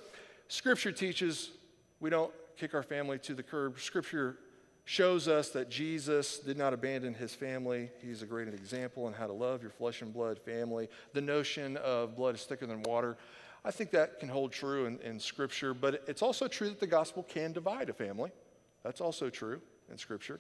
Scripture 0.48 0.92
teaches 0.92 1.52
we 2.00 2.10
don't 2.10 2.32
kick 2.58 2.74
our 2.74 2.84
family 2.84 3.20
to 3.20 3.34
the 3.34 3.44
curb. 3.44 3.80
Scripture 3.80 4.38
shows 4.86 5.28
us 5.28 5.50
that 5.50 5.70
Jesus 5.70 6.40
did 6.40 6.58
not 6.58 6.74
abandon 6.74 7.14
his 7.14 7.36
family. 7.36 7.92
He's 8.02 8.24
a 8.24 8.26
great 8.26 8.48
example 8.48 9.08
in 9.08 9.14
how 9.14 9.28
to 9.28 9.34
love 9.34 9.62
your 9.62 9.70
flesh 9.70 10.02
and 10.02 10.12
blood 10.12 10.40
family. 10.40 10.90
The 11.14 11.22
notion 11.22 11.78
of 11.78 12.16
blood 12.16 12.36
is 12.36 12.44
thicker 12.44 12.66
than 12.66 12.82
water, 12.82 13.18
I 13.64 13.72
think 13.72 13.92
that 13.92 14.20
can 14.20 14.30
hold 14.30 14.52
true 14.52 14.86
in, 14.86 15.00
in 15.00 15.20
Scripture, 15.20 15.74
but 15.74 16.04
it's 16.08 16.22
also 16.22 16.48
true 16.48 16.70
that 16.70 16.80
the 16.80 16.88
gospel 16.88 17.24
can 17.24 17.52
divide 17.52 17.90
a 17.90 17.94
family. 17.94 18.32
That's 18.84 19.02
also 19.02 19.30
true 19.30 19.62
in 19.92 19.98
Scripture. 19.98 20.40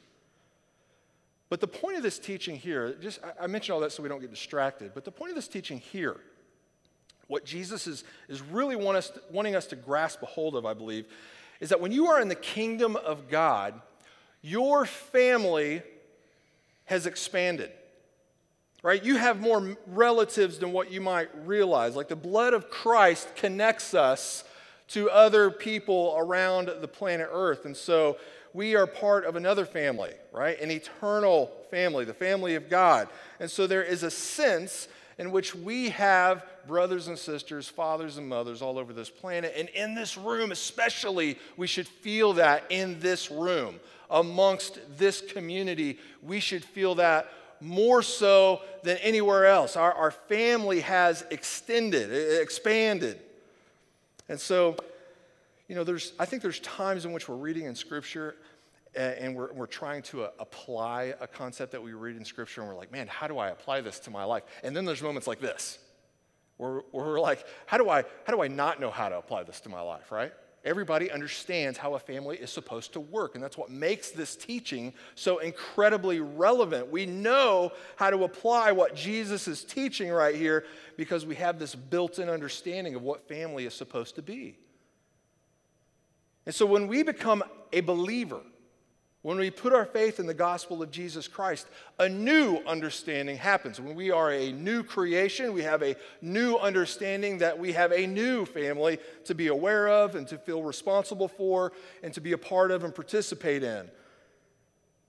But 1.50 1.62
the 1.62 1.68
point 1.68 1.98
of 1.98 2.04
this 2.04 2.20
teaching 2.20 2.56
here, 2.56 2.96
just 3.02 3.20
I 3.40 3.48
mentioned 3.48 3.74
all 3.74 3.80
that 3.82 3.92
so 3.92 4.04
we 4.04 4.10
don't 4.10 4.22
get 4.22 4.30
distracted, 4.30 4.92
but 4.94 5.04
the 5.04 5.12
point 5.12 5.32
of 5.32 5.36
this 5.36 5.48
teaching 5.48 5.80
here, 5.80 6.18
what 7.28 7.44
Jesus 7.44 7.88
is, 7.88 8.04
is 8.28 8.42
really 8.42 8.76
want 8.76 8.98
us 8.98 9.10
to, 9.10 9.22
wanting 9.32 9.56
us 9.56 9.66
to 9.68 9.76
grasp 9.76 10.22
a 10.22 10.28
hold 10.28 10.56
of, 10.56 10.66
I 10.66 10.74
believe, 10.74 11.06
is 11.60 11.70
that 11.70 11.82
when 11.82 11.92
you 11.92 12.08
are 12.08 12.22
in 12.22 12.28
the 12.28 12.36
kingdom 12.36 12.96
of 12.96 13.30
God, 13.30 13.82
your 14.42 14.86
family 14.86 15.82
has 16.86 17.06
expanded. 17.06 17.72
Right? 18.82 19.04
You 19.04 19.18
have 19.18 19.42
more 19.42 19.76
relatives 19.88 20.60
than 20.60 20.72
what 20.72 20.90
you 20.90 21.02
might 21.02 21.30
realize. 21.46 21.98
Like 21.98 22.08
the 22.08 22.16
blood 22.16 22.54
of 22.54 22.70
Christ 22.70 23.36
connects 23.36 23.94
us 23.94 24.46
to 24.90 25.10
other 25.10 25.52
people 25.52 26.16
around 26.18 26.72
the 26.80 26.88
planet 26.88 27.28
Earth. 27.32 27.66
And 27.66 27.76
so 27.76 28.18
we 28.54 28.76
are 28.76 28.88
part 28.88 29.26
of 29.26 29.36
another 29.36 29.66
family, 29.66 30.14
right? 30.32 30.60
An 30.60 30.72
eternal 30.72 31.52
family, 31.70 32.06
the 32.06 32.14
family 32.14 32.56
of 32.56 32.70
God. 32.70 33.08
And 33.40 33.50
so 33.50 33.68
there 33.68 33.84
is 33.84 34.04
a 34.04 34.12
sense 34.12 34.88
in 35.18 35.32
which 35.32 35.54
we 35.54 35.90
have 35.90 36.46
brothers 36.66 37.08
and 37.08 37.18
sisters, 37.18 37.68
fathers 37.68 38.18
and 38.18 38.28
mothers 38.28 38.62
all 38.62 38.80
over 38.80 38.94
this 38.94 39.10
planet. 39.10 39.54
And 39.56 39.68
in 39.70 39.94
this 39.94 40.18
room, 40.18 40.52
especially, 40.52 41.38
we 41.58 41.68
should 41.68 41.88
feel 41.88 42.34
that 42.34 42.64
in 42.70 43.00
this 43.00 43.30
room 43.30 43.80
amongst 44.10 44.80
this 44.98 45.22
community. 45.22 46.00
We 46.24 46.40
should 46.40 46.64
feel 46.64 46.96
that 46.96 47.30
more 47.62 48.02
so 48.02 48.62
than 48.84 48.98
anywhere 48.98 49.46
else. 49.46 49.76
Our, 49.76 49.94
our 49.94 50.12
family 50.12 50.80
has 50.82 51.26
extended, 51.30 52.42
expanded. 52.42 53.20
And 54.30 54.40
so, 54.40 54.78
you 55.70 55.76
know, 55.76 55.86
there's, 55.86 56.14
I 56.20 56.26
think 56.26 56.42
there's 56.42 56.60
times 56.60 57.06
in 57.06 57.14
which 57.14 57.30
we're 57.30 57.36
reading 57.36 57.66
in 57.66 57.76
Scripture 57.76 58.36
and 58.96 59.36
we're, 59.36 59.54
we're 59.54 59.68
trying 59.68 60.02
to 60.02 60.24
uh, 60.24 60.32
apply 60.40 61.14
a 61.22 61.28
concept 61.28 61.72
that 61.74 61.84
we 61.84 61.94
read 61.94 62.18
in 62.18 62.26
Scripture, 62.26 62.62
and 62.62 62.70
we're 62.70 62.76
like, 62.76 62.92
man, 62.92 63.06
how 63.08 63.28
do 63.28 63.38
I 63.38 63.50
apply 63.50 63.82
this 63.82 64.00
to 64.00 64.10
my 64.10 64.24
life? 64.24 64.42
And 64.64 64.76
then 64.76 64.84
there's 64.84 65.04
moments 65.04 65.28
like 65.28 65.40
this, 65.40 65.78
where, 66.58 66.82
where 66.92 67.06
we're 67.06 67.20
like, 67.20 67.46
how 67.68 67.78
do, 67.78 67.88
I, 67.88 68.04
how 68.26 68.34
do 68.34 68.42
I 68.42 68.48
not 68.48 68.80
know 68.80 68.90
how 68.90 69.08
to 69.08 69.18
apply 69.20 69.44
this 69.44 69.60
to 69.62 69.70
my 69.70 69.82
life, 69.82 70.12
right? 70.12 70.34
Everybody 70.66 71.12
understands 71.12 71.78
how 71.78 71.94
a 71.94 72.00
family 72.00 72.38
is 72.38 72.50
supposed 72.50 72.94
to 72.94 73.00
work, 73.00 73.36
and 73.36 73.44
that's 73.44 73.58
what 73.58 73.70
makes 73.70 74.10
this 74.10 74.36
teaching 74.36 74.94
so 75.14 75.38
incredibly 75.38 76.20
relevant. 76.20 76.92
We 76.92 77.06
know 77.06 77.72
how 77.96 78.10
to 78.10 78.24
apply 78.24 78.72
what 78.72 78.96
Jesus 78.96 79.48
is 79.48 79.64
teaching 79.64 80.10
right 80.10 80.36
here 80.36 80.66
because 80.98 81.28
we 81.28 81.36
have 81.36 81.60
this 81.60 81.76
built 81.76 82.18
in 82.18 82.28
understanding 82.28 82.96
of 82.96 83.04
what 83.04 83.28
family 83.28 83.68
is 83.68 83.76
supposed 83.76 84.16
to 84.16 84.24
be. 84.24 84.58
And 86.50 86.56
so 86.56 86.66
when 86.66 86.88
we 86.88 87.04
become 87.04 87.44
a 87.72 87.82
believer, 87.82 88.42
when 89.22 89.38
we 89.38 89.52
put 89.52 89.72
our 89.72 89.86
faith 89.86 90.20
in 90.20 90.26
the 90.26 90.34
gospel 90.34 90.82
of 90.82 90.90
Jesus 90.90 91.28
Christ, 91.28 91.68
a 92.00 92.10
new 92.10 92.58
understanding 92.66 93.38
happens. 93.38 93.80
When 93.80 93.94
we 93.94 94.10
are 94.10 94.32
a 94.32 94.52
new 94.52 94.82
creation, 94.82 95.54
we 95.54 95.62
have 95.62 95.84
a 95.84 95.96
new 96.24 96.56
understanding 96.56 97.38
that 97.38 97.60
we 97.60 97.74
have 97.74 97.92
a 97.92 98.08
new 98.08 98.48
family 98.48 98.98
to 99.26 99.36
be 99.36 99.46
aware 99.46 99.90
of 99.90 100.16
and 100.16 100.28
to 100.30 100.40
feel 100.40 100.64
responsible 100.64 101.28
for 101.28 101.72
and 102.02 102.16
to 102.16 102.20
be 102.20 102.32
a 102.32 102.38
part 102.40 102.72
of 102.72 102.84
and 102.84 102.96
participate 102.96 103.62
in. 103.62 103.88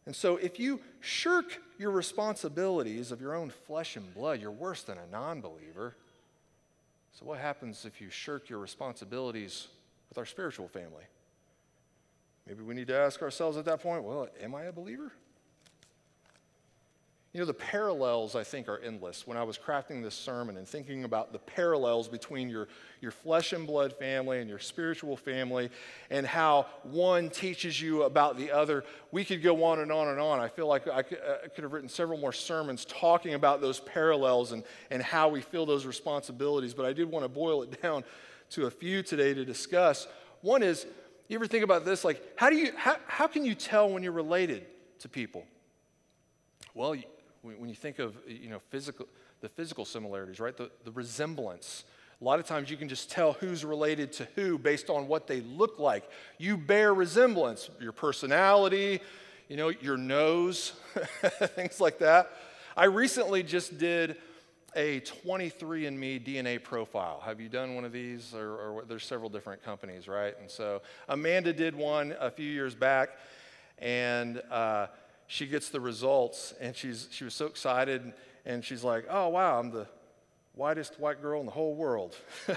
And 0.04 0.14
so, 0.14 0.36
if 0.36 0.60
you 0.60 0.78
shirk 1.00 1.58
your 1.78 1.90
responsibilities 1.90 3.12
of 3.12 3.22
your 3.22 3.34
own 3.34 3.48
flesh 3.66 3.96
and 3.96 4.12
blood, 4.12 4.42
you're 4.42 4.50
worse 4.50 4.82
than 4.82 4.98
a 4.98 5.06
non 5.10 5.40
believer. 5.40 5.96
So, 7.18 7.24
what 7.24 7.38
happens 7.38 7.86
if 7.86 7.98
you 7.98 8.10
shirk 8.10 8.50
your 8.50 8.58
responsibilities 8.58 9.68
with 10.10 10.18
our 10.18 10.26
spiritual 10.26 10.68
family? 10.68 11.04
Maybe 12.46 12.62
we 12.62 12.74
need 12.74 12.88
to 12.88 12.96
ask 12.96 13.22
ourselves 13.22 13.56
at 13.56 13.64
that 13.66 13.82
point 13.82 14.04
well, 14.04 14.28
am 14.40 14.54
I 14.54 14.64
a 14.64 14.72
believer? 14.72 15.12
You 17.32 17.38
know, 17.38 17.46
the 17.46 17.54
parallels, 17.54 18.34
I 18.34 18.42
think, 18.42 18.68
are 18.68 18.78
endless. 18.78 19.24
When 19.24 19.36
I 19.36 19.44
was 19.44 19.56
crafting 19.56 20.02
this 20.02 20.16
sermon 20.16 20.56
and 20.56 20.66
thinking 20.66 21.04
about 21.04 21.32
the 21.32 21.38
parallels 21.38 22.08
between 22.08 22.48
your, 22.48 22.66
your 23.00 23.12
flesh 23.12 23.52
and 23.52 23.68
blood 23.68 23.92
family 23.92 24.40
and 24.40 24.50
your 24.50 24.58
spiritual 24.58 25.16
family 25.16 25.70
and 26.10 26.26
how 26.26 26.66
one 26.82 27.30
teaches 27.30 27.80
you 27.80 28.02
about 28.02 28.36
the 28.36 28.50
other, 28.50 28.84
we 29.12 29.24
could 29.24 29.44
go 29.44 29.62
on 29.62 29.78
and 29.78 29.92
on 29.92 30.08
and 30.08 30.18
on. 30.18 30.40
I 30.40 30.48
feel 30.48 30.66
like 30.66 30.88
I 30.88 31.02
could, 31.02 31.18
uh, 31.18 31.48
could 31.54 31.62
have 31.62 31.72
written 31.72 31.88
several 31.88 32.18
more 32.18 32.32
sermons 32.32 32.84
talking 32.84 33.34
about 33.34 33.60
those 33.60 33.78
parallels 33.78 34.50
and, 34.50 34.64
and 34.90 35.00
how 35.00 35.28
we 35.28 35.40
feel 35.40 35.64
those 35.64 35.86
responsibilities, 35.86 36.74
but 36.74 36.84
I 36.84 36.92
did 36.92 37.08
want 37.08 37.24
to 37.24 37.28
boil 37.28 37.62
it 37.62 37.80
down 37.82 38.02
to 38.50 38.66
a 38.66 38.70
few 38.72 39.04
today 39.04 39.34
to 39.34 39.44
discuss. 39.44 40.08
One 40.40 40.64
is 40.64 40.84
you 41.30 41.36
ever 41.36 41.46
think 41.46 41.62
about 41.62 41.84
this? 41.84 42.04
Like, 42.04 42.20
how, 42.34 42.50
do 42.50 42.56
you, 42.56 42.72
how, 42.76 42.96
how 43.06 43.28
can 43.28 43.44
you 43.44 43.54
tell 43.54 43.88
when 43.88 44.02
you're 44.02 44.10
related 44.10 44.66
to 44.98 45.08
people? 45.08 45.44
Well, 46.74 46.96
when 47.42 47.68
you 47.68 47.74
think 47.76 48.00
of 48.00 48.16
you 48.26 48.50
know, 48.50 48.58
physical, 48.70 49.06
the 49.40 49.48
physical 49.48 49.84
similarities, 49.84 50.40
right? 50.40 50.56
The, 50.56 50.72
the 50.84 50.90
resemblance. 50.90 51.84
A 52.20 52.24
lot 52.24 52.40
of 52.40 52.46
times 52.46 52.68
you 52.68 52.76
can 52.76 52.88
just 52.88 53.12
tell 53.12 53.34
who's 53.34 53.64
related 53.64 54.12
to 54.14 54.28
who 54.34 54.58
based 54.58 54.90
on 54.90 55.06
what 55.06 55.28
they 55.28 55.40
look 55.40 55.78
like. 55.78 56.02
You 56.36 56.56
bear 56.56 56.92
resemblance, 56.92 57.70
your 57.80 57.92
personality, 57.92 59.00
you 59.48 59.56
know, 59.56 59.68
your 59.68 59.96
nose, 59.96 60.72
things 61.54 61.80
like 61.80 62.00
that. 62.00 62.32
I 62.76 62.86
recently 62.86 63.44
just 63.44 63.78
did 63.78 64.16
a 64.76 65.00
23andMe 65.00 66.24
DNA 66.24 66.62
profile. 66.62 67.20
Have 67.24 67.40
you 67.40 67.48
done 67.48 67.74
one 67.74 67.84
of 67.84 67.92
these? 67.92 68.34
Or, 68.34 68.56
or, 68.56 68.84
there's 68.84 69.04
several 69.04 69.28
different 69.28 69.64
companies, 69.64 70.08
right? 70.08 70.34
And 70.40 70.50
so 70.50 70.82
Amanda 71.08 71.52
did 71.52 71.74
one 71.74 72.14
a 72.18 72.30
few 72.30 72.50
years 72.50 72.74
back, 72.74 73.10
and 73.78 74.40
uh, 74.50 74.86
she 75.26 75.46
gets 75.46 75.70
the 75.70 75.80
results, 75.80 76.54
and 76.60 76.74
she's 76.74 77.08
she 77.10 77.24
was 77.24 77.34
so 77.34 77.46
excited, 77.46 78.12
and 78.44 78.64
she's 78.64 78.84
like, 78.84 79.06
"Oh 79.10 79.28
wow, 79.28 79.58
I'm 79.58 79.70
the 79.70 79.86
whitest 80.54 80.98
white 81.00 81.20
girl 81.22 81.40
in 81.40 81.46
the 81.46 81.52
whole 81.52 81.74
world." 81.74 82.16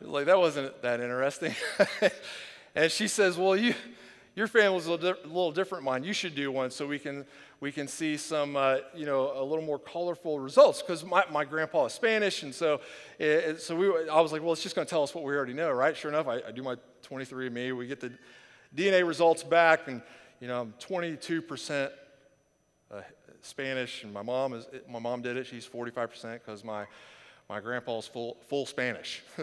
like 0.00 0.26
that 0.26 0.38
wasn't 0.38 0.80
that 0.82 1.00
interesting. 1.00 1.54
and 2.74 2.90
she 2.90 3.08
says, 3.08 3.36
"Well, 3.36 3.56
you." 3.56 3.74
Your 4.34 4.46
family's 4.46 4.86
a 4.86 4.92
little, 4.92 5.14
di- 5.14 5.20
little 5.24 5.52
different 5.52 5.84
mine. 5.84 6.04
You 6.04 6.12
should 6.12 6.34
do 6.34 6.50
one 6.50 6.70
so 6.70 6.86
we 6.86 6.98
can 6.98 7.26
we 7.62 7.70
can 7.70 7.86
see 7.86 8.16
some, 8.16 8.56
uh, 8.56 8.78
you 8.92 9.06
know, 9.06 9.40
a 9.40 9.44
little 9.44 9.64
more 9.64 9.78
colorful 9.78 10.40
results. 10.40 10.82
Because 10.82 11.04
my, 11.04 11.22
my 11.30 11.44
grandpa 11.44 11.84
is 11.84 11.92
Spanish, 11.92 12.42
and 12.42 12.52
so, 12.52 12.80
it, 13.20 13.60
so 13.60 13.76
we, 13.76 13.86
I 14.10 14.20
was 14.20 14.32
like, 14.32 14.42
well, 14.42 14.52
it's 14.52 14.64
just 14.64 14.74
going 14.74 14.84
to 14.84 14.90
tell 14.90 15.04
us 15.04 15.14
what 15.14 15.22
we 15.22 15.32
already 15.32 15.52
know, 15.52 15.70
right? 15.70 15.96
Sure 15.96 16.10
enough, 16.10 16.26
I, 16.26 16.42
I 16.48 16.50
do 16.50 16.64
my 16.64 16.74
23andMe. 17.08 17.76
We 17.76 17.86
get 17.86 18.00
the 18.00 18.12
DNA 18.74 19.06
results 19.06 19.44
back, 19.44 19.86
and 19.86 20.02
you 20.40 20.48
know, 20.48 20.60
I'm 20.60 20.74
22% 20.80 21.90
uh, 22.90 23.00
Spanish, 23.42 24.02
and 24.02 24.12
my 24.12 24.22
mom 24.22 24.54
is 24.54 24.66
my 24.88 24.98
mom 24.98 25.22
did 25.22 25.36
it. 25.36 25.46
She's 25.46 25.64
45% 25.64 26.32
because 26.32 26.64
my 26.64 26.86
my 27.52 27.60
grandpa's 27.60 28.06
full, 28.06 28.38
full 28.48 28.64
Spanish. 28.64 29.22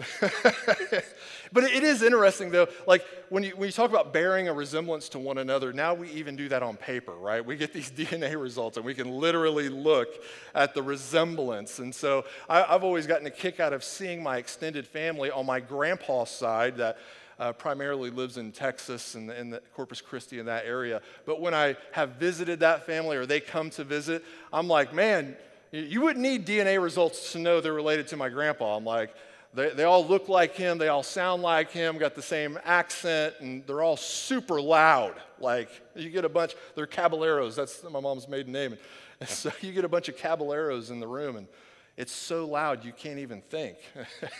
but 1.52 1.62
it 1.62 1.84
is 1.84 2.02
interesting, 2.02 2.50
though, 2.50 2.66
like 2.84 3.06
when 3.28 3.44
you, 3.44 3.50
when 3.50 3.68
you 3.68 3.72
talk 3.72 3.88
about 3.88 4.12
bearing 4.12 4.48
a 4.48 4.52
resemblance 4.52 5.08
to 5.10 5.20
one 5.20 5.38
another, 5.38 5.72
now 5.72 5.94
we 5.94 6.10
even 6.10 6.34
do 6.34 6.48
that 6.48 6.60
on 6.60 6.76
paper, 6.76 7.12
right? 7.12 7.46
We 7.46 7.54
get 7.54 7.72
these 7.72 7.88
DNA 7.96 8.34
results 8.42 8.76
and 8.76 8.84
we 8.84 8.94
can 8.94 9.12
literally 9.12 9.68
look 9.68 10.08
at 10.56 10.74
the 10.74 10.82
resemblance. 10.82 11.78
And 11.78 11.94
so 11.94 12.24
I, 12.48 12.62
have 12.62 12.82
always 12.82 13.06
gotten 13.06 13.28
a 13.28 13.30
kick 13.30 13.60
out 13.60 13.72
of 13.72 13.84
seeing 13.84 14.24
my 14.24 14.38
extended 14.38 14.88
family 14.88 15.30
on 15.30 15.46
my 15.46 15.60
grandpa's 15.60 16.30
side 16.30 16.78
that 16.78 16.98
uh, 17.38 17.52
primarily 17.52 18.10
lives 18.10 18.38
in 18.38 18.50
Texas 18.50 19.14
and 19.14 19.30
in 19.30 19.56
Corpus 19.76 20.00
Christi 20.00 20.40
in 20.40 20.46
that 20.46 20.66
area. 20.66 21.00
But 21.26 21.40
when 21.40 21.54
I 21.54 21.76
have 21.92 22.16
visited 22.16 22.58
that 22.58 22.86
family 22.86 23.16
or 23.16 23.24
they 23.24 23.38
come 23.38 23.70
to 23.70 23.84
visit, 23.84 24.24
I'm 24.52 24.66
like, 24.66 24.92
man, 24.92 25.36
you 25.72 26.00
wouldn't 26.00 26.22
need 26.22 26.46
DNA 26.46 26.82
results 26.82 27.32
to 27.32 27.38
know 27.38 27.60
they're 27.60 27.72
related 27.72 28.08
to 28.08 28.16
my 28.16 28.28
grandpa. 28.28 28.76
I'm 28.76 28.84
like, 28.84 29.14
they, 29.52 29.70
they 29.70 29.84
all 29.84 30.06
look 30.06 30.28
like 30.28 30.54
him, 30.54 30.78
they 30.78 30.88
all 30.88 31.02
sound 31.02 31.42
like 31.42 31.70
him, 31.70 31.98
got 31.98 32.14
the 32.14 32.22
same 32.22 32.58
accent, 32.64 33.34
and 33.40 33.66
they're 33.66 33.82
all 33.82 33.96
super 33.96 34.60
loud. 34.60 35.14
Like, 35.40 35.68
you 35.96 36.10
get 36.10 36.24
a 36.24 36.28
bunch, 36.28 36.54
they're 36.74 36.86
caballeros, 36.86 37.56
that's 37.56 37.82
my 37.84 38.00
mom's 38.00 38.28
maiden 38.28 38.52
name. 38.52 38.76
And 39.18 39.28
so 39.28 39.50
you 39.60 39.72
get 39.72 39.84
a 39.84 39.88
bunch 39.88 40.08
of 40.08 40.16
caballeros 40.16 40.90
in 40.90 41.00
the 41.00 41.08
room, 41.08 41.36
and 41.36 41.48
it's 41.96 42.12
so 42.12 42.46
loud 42.46 42.84
you 42.84 42.92
can't 42.92 43.18
even 43.18 43.40
think. 43.42 43.76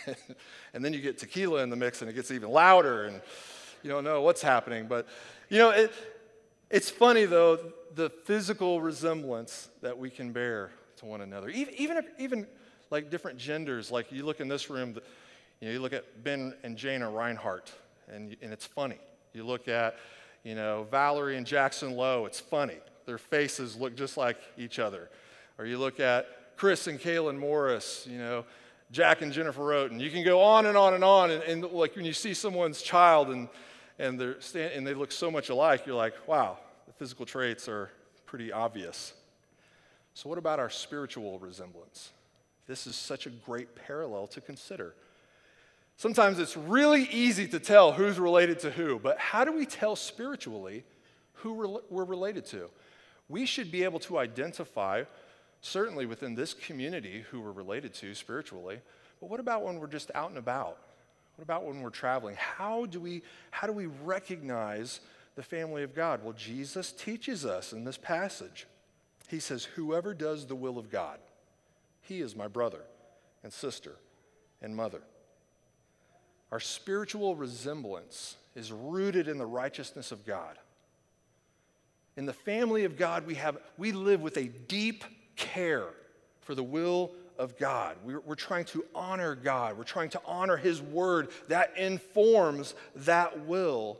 and 0.73 0.83
then 0.83 0.93
you 0.93 1.01
get 1.01 1.17
tequila 1.17 1.61
in 1.61 1.69
the 1.69 1.75
mix 1.75 2.01
and 2.01 2.09
it 2.09 2.13
gets 2.13 2.31
even 2.31 2.49
louder 2.49 3.05
and 3.05 3.21
you 3.83 3.89
don't 3.89 4.03
know 4.03 4.21
what's 4.21 4.41
happening. 4.41 4.87
But, 4.87 5.07
you 5.47 5.59
know, 5.59 5.69
it, 5.69 5.93
it's 6.71 6.89
funny 6.89 7.25
though, 7.25 7.59
the 7.93 8.09
physical 8.09 8.81
resemblance 8.81 9.69
that 9.81 9.95
we 9.95 10.09
can 10.09 10.31
bear 10.31 10.71
to 11.01 11.05
one 11.05 11.21
another. 11.21 11.49
Even, 11.49 11.73
even, 11.75 12.03
even 12.17 12.47
like 12.89 13.09
different 13.09 13.37
genders, 13.37 13.91
like 13.91 14.11
you 14.11 14.25
look 14.25 14.39
in 14.39 14.47
this 14.47 14.69
room, 14.69 14.95
you, 15.59 15.67
know, 15.67 15.73
you 15.73 15.79
look 15.79 15.93
at 15.93 16.23
Ben 16.23 16.53
and 16.63 16.77
Jana 16.77 17.09
Reinhardt, 17.09 17.71
and, 18.07 18.35
and 18.41 18.53
it's 18.53 18.65
funny. 18.65 18.99
You 19.33 19.43
look 19.43 19.67
at, 19.67 19.97
you 20.43 20.55
know, 20.55 20.87
Valerie 20.89 21.37
and 21.37 21.45
Jackson 21.45 21.95
Lowe, 21.95 22.25
it's 22.25 22.39
funny. 22.39 22.77
Their 23.05 23.17
faces 23.17 23.75
look 23.75 23.95
just 23.95 24.15
like 24.15 24.37
each 24.57 24.79
other. 24.79 25.09
Or 25.57 25.65
you 25.65 25.77
look 25.77 25.99
at 25.99 26.55
Chris 26.55 26.87
and 26.87 26.99
Kaylin 26.99 27.37
Morris, 27.37 28.07
you 28.09 28.17
know, 28.17 28.45
Jack 28.91 29.21
and 29.21 29.31
Jennifer 29.31 29.61
Roten. 29.61 29.99
You 29.99 30.11
can 30.11 30.23
go 30.23 30.41
on 30.41 30.65
and 30.65 30.77
on 30.77 30.93
and 30.93 31.03
on. 31.03 31.31
And, 31.31 31.43
and 31.43 31.63
like 31.71 31.95
when 31.95 32.05
you 32.05 32.13
see 32.13 32.33
someone's 32.33 32.81
child 32.81 33.29
and, 33.29 33.49
and, 33.97 34.19
they're 34.19 34.39
stand, 34.41 34.73
and 34.73 34.85
they 34.85 34.93
look 34.93 35.11
so 35.11 35.31
much 35.31 35.49
alike, 35.49 35.85
you're 35.85 35.95
like, 35.95 36.13
wow, 36.27 36.59
the 36.85 36.93
physical 36.93 37.25
traits 37.25 37.67
are 37.67 37.89
pretty 38.25 38.51
obvious. 38.51 39.13
So, 40.13 40.29
what 40.29 40.37
about 40.37 40.59
our 40.59 40.69
spiritual 40.69 41.39
resemblance? 41.39 42.11
This 42.67 42.87
is 42.87 42.95
such 42.95 43.25
a 43.25 43.29
great 43.29 43.75
parallel 43.75 44.27
to 44.27 44.41
consider. 44.41 44.93
Sometimes 45.97 46.39
it's 46.39 46.57
really 46.57 47.03
easy 47.11 47.47
to 47.47 47.59
tell 47.59 47.91
who's 47.91 48.19
related 48.19 48.59
to 48.59 48.71
who, 48.71 48.99
but 48.99 49.17
how 49.19 49.43
do 49.43 49.51
we 49.51 49.65
tell 49.65 49.95
spiritually 49.95 50.83
who 51.33 51.81
we're 51.89 52.05
related 52.05 52.45
to? 52.47 52.69
We 53.29 53.45
should 53.45 53.71
be 53.71 53.83
able 53.83 53.99
to 53.99 54.17
identify, 54.17 55.03
certainly 55.61 56.05
within 56.05 56.33
this 56.33 56.53
community, 56.53 57.23
who 57.29 57.41
we're 57.41 57.51
related 57.51 57.93
to 57.95 58.15
spiritually, 58.15 58.79
but 59.19 59.29
what 59.29 59.39
about 59.39 59.63
when 59.63 59.79
we're 59.79 59.87
just 59.87 60.11
out 60.15 60.29
and 60.29 60.39
about? 60.39 60.77
What 61.35 61.43
about 61.43 61.65
when 61.65 61.81
we're 61.81 61.91
traveling? 61.91 62.35
How 62.35 62.85
do 62.85 62.99
we, 62.99 63.21
how 63.51 63.67
do 63.67 63.73
we 63.73 63.85
recognize 63.85 64.99
the 65.35 65.43
family 65.43 65.83
of 65.83 65.95
God? 65.95 66.23
Well, 66.23 66.33
Jesus 66.33 66.91
teaches 66.91 67.45
us 67.45 67.73
in 67.73 67.83
this 67.83 67.97
passage. 67.97 68.65
He 69.31 69.39
says, 69.39 69.63
Whoever 69.63 70.13
does 70.13 70.45
the 70.45 70.55
will 70.55 70.77
of 70.77 70.91
God, 70.91 71.17
he 72.01 72.19
is 72.19 72.35
my 72.35 72.49
brother 72.49 72.81
and 73.43 73.53
sister 73.53 73.95
and 74.61 74.75
mother. 74.75 75.01
Our 76.51 76.59
spiritual 76.59 77.37
resemblance 77.37 78.35
is 78.55 78.73
rooted 78.73 79.29
in 79.29 79.37
the 79.37 79.45
righteousness 79.45 80.11
of 80.11 80.25
God. 80.25 80.57
In 82.17 82.25
the 82.25 82.33
family 82.33 82.83
of 82.83 82.97
God, 82.97 83.25
we, 83.25 83.35
have, 83.35 83.57
we 83.77 83.93
live 83.93 84.21
with 84.21 84.35
a 84.35 84.49
deep 84.67 85.05
care 85.37 85.87
for 86.41 86.53
the 86.53 86.63
will 86.63 87.11
of 87.39 87.57
God. 87.57 87.95
We're, 88.03 88.19
we're 88.19 88.35
trying 88.35 88.65
to 88.65 88.83
honor 88.93 89.35
God, 89.35 89.77
we're 89.77 89.85
trying 89.85 90.09
to 90.09 90.21
honor 90.25 90.57
His 90.57 90.81
word 90.81 91.29
that 91.47 91.77
informs 91.77 92.75
that 92.97 93.45
will 93.45 93.97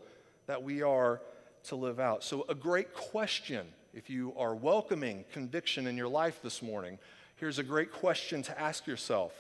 that 0.48 0.62
we 0.62 0.82
are 0.82 1.22
to 1.66 1.78
live 1.78 2.02
out. 2.02 2.26
So, 2.26 2.46
a 2.50 2.56
great 2.56 2.94
question 2.94 3.66
if 3.94 4.10
you 4.10 4.34
are 4.38 4.56
welcoming 4.56 5.26
conviction 5.32 5.88
in 5.88 5.98
your 5.98 6.08
life 6.08 6.42
this 6.42 6.62
morning, 6.62 6.98
here's 7.36 7.60
a 7.60 7.64
great 7.64 7.92
question 7.92 8.42
to 8.44 8.60
ask 8.60 8.88
yourself 8.88 9.34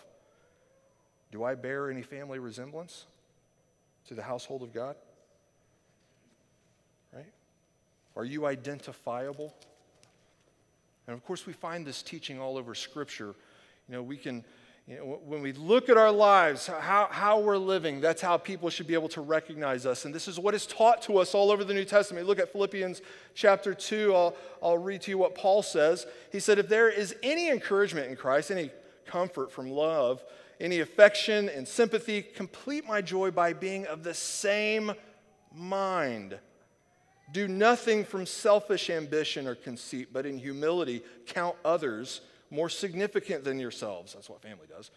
Do 1.31 1.43
I 1.43 1.55
bear 1.55 1.89
any 1.89 2.01
family 2.01 2.39
resemblance 2.39 3.05
to 4.07 4.13
the 4.13 4.23
household 4.23 4.61
of 4.61 4.73
God? 4.73 4.95
Right? 7.13 7.31
Are 8.15 8.25
you 8.25 8.45
identifiable? 8.45 9.53
And 11.07 11.15
of 11.15 11.25
course, 11.25 11.45
we 11.45 11.53
find 11.53 11.85
this 11.85 12.01
teaching 12.01 12.39
all 12.39 12.57
over 12.57 12.75
Scripture. 12.75 13.35
You 13.87 13.95
know, 13.95 14.03
we 14.03 14.17
can 14.17 14.43
you 14.87 14.97
know, 14.97 15.21
when 15.25 15.41
we 15.41 15.53
look 15.53 15.89
at 15.89 15.97
our 15.97 16.11
lives, 16.11 16.67
how, 16.67 17.07
how 17.11 17.39
we're 17.39 17.57
living, 17.57 18.01
that's 18.01 18.21
how 18.21 18.37
people 18.37 18.69
should 18.69 18.87
be 18.87 18.93
able 18.93 19.09
to 19.09 19.21
recognize 19.21 19.85
us. 19.85 20.05
And 20.05 20.13
this 20.13 20.27
is 20.27 20.39
what 20.39 20.55
is 20.55 20.65
taught 20.65 21.01
to 21.03 21.19
us 21.19 21.35
all 21.35 21.51
over 21.51 21.63
the 21.63 21.73
New 21.73 21.85
Testament. 21.85 22.27
Look 22.27 22.39
at 22.39 22.51
Philippians 22.51 23.01
chapter 23.35 23.73
2. 23.73 24.13
I'll, 24.13 24.35
I'll 24.61 24.77
read 24.77 25.01
to 25.03 25.11
you 25.11 25.17
what 25.17 25.35
Paul 25.35 25.61
says. 25.61 26.07
He 26.31 26.39
said, 26.39 26.57
If 26.57 26.67
there 26.67 26.89
is 26.89 27.15
any 27.21 27.49
encouragement 27.49 28.09
in 28.09 28.15
Christ, 28.15 28.49
any 28.51 28.71
comfort 29.05 29.51
from 29.51 29.69
love, 29.69 30.23
any 30.59 30.79
affection 30.79 31.47
and 31.49 31.67
sympathy, 31.67 32.21
complete 32.21 32.87
my 32.87 33.01
joy 33.01 33.31
by 33.31 33.53
being 33.53 33.85
of 33.85 34.03
the 34.03 34.13
same 34.13 34.93
mind. 35.53 36.37
Do 37.31 37.47
nothing 37.47 38.03
from 38.03 38.25
selfish 38.25 38.89
ambition 38.89 39.47
or 39.47 39.55
conceit, 39.55 40.09
but 40.11 40.25
in 40.25 40.37
humility 40.37 41.01
count 41.27 41.55
others 41.63 42.21
more 42.51 42.69
significant 42.69 43.43
than 43.43 43.59
yourselves. 43.59 44.13
That's 44.13 44.29
what 44.29 44.41
family 44.41 44.67
does. 44.69 44.91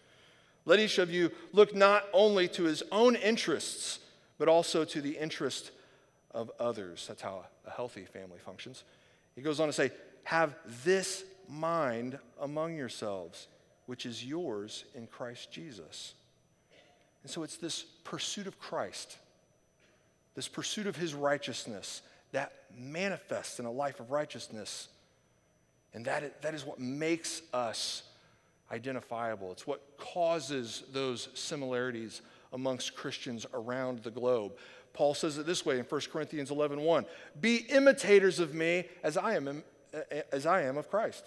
Let 0.67 0.81
each 0.81 0.99
of 0.99 1.11
you 1.11 1.31
look 1.53 1.75
not 1.75 2.05
only 2.13 2.49
to 2.49 2.65
his 2.65 2.83
own 2.91 3.17
interests, 3.17 4.01
but 4.39 4.49
also 4.49 4.85
to 4.85 5.01
the 5.01 5.17
interest 5.17 5.71
of 6.33 6.51
others. 6.59 7.07
That's 7.07 7.23
how 7.23 7.45
a 7.67 7.71
healthy 7.71 8.05
family 8.05 8.39
functions. 8.39 8.85
He 9.35 9.43
goes 9.43 9.61
on 9.61 9.69
to 9.69 9.73
say, 9.73 9.93
Have 10.25 10.55
this 10.85 11.25
mind 11.49 12.19
among 12.41 12.77
yourselves, 12.77 13.47
which 13.87 14.07
is 14.07 14.25
yours 14.25 14.85
in 14.95 15.07
Christ 15.07 15.53
Jesus. 15.53 16.15
And 17.23 17.31
so 17.31 17.43
it's 17.43 17.57
this 17.57 17.85
pursuit 18.05 18.47
of 18.47 18.59
Christ, 18.59 19.17
this 20.35 20.49
pursuit 20.49 20.87
of 20.87 20.97
his 20.97 21.15
righteousness 21.15 22.03
that 22.33 22.53
manifests 22.77 23.61
in 23.61 23.65
a 23.67 23.71
life 23.71 24.01
of 24.01 24.11
righteousness 24.11 24.89
and 25.95 26.05
that 26.05 26.25
is, 26.25 26.31
that 26.43 26.55
is 26.55 26.67
what 26.67 26.81
makes 26.81 27.43
us 27.53 28.03
identifiable. 28.71 29.53
It's 29.53 29.67
what 29.67 29.97
causes 29.97 30.83
those 30.93 31.29
similarities 31.35 32.21
amongst 32.53 32.95
Christians 32.95 33.47
around 33.55 34.03
the 34.03 34.11
globe. 34.11 34.53
Paul 34.93 35.15
says 35.15 35.39
it 35.39 35.47
this 35.47 35.65
way 35.65 35.79
in 35.79 35.85
1 35.85 36.01
Corinthians 36.13 36.51
11 36.51 36.81
1, 36.81 37.07
Be 37.41 37.57
imitators 37.69 38.39
of 38.41 38.55
me 38.55 38.85
as 39.03 39.17
I 39.17 39.35
am, 39.35 39.63
as 40.33 40.47
I 40.47 40.63
am 40.63 40.77
of 40.77 40.91
Christ. 40.91 41.25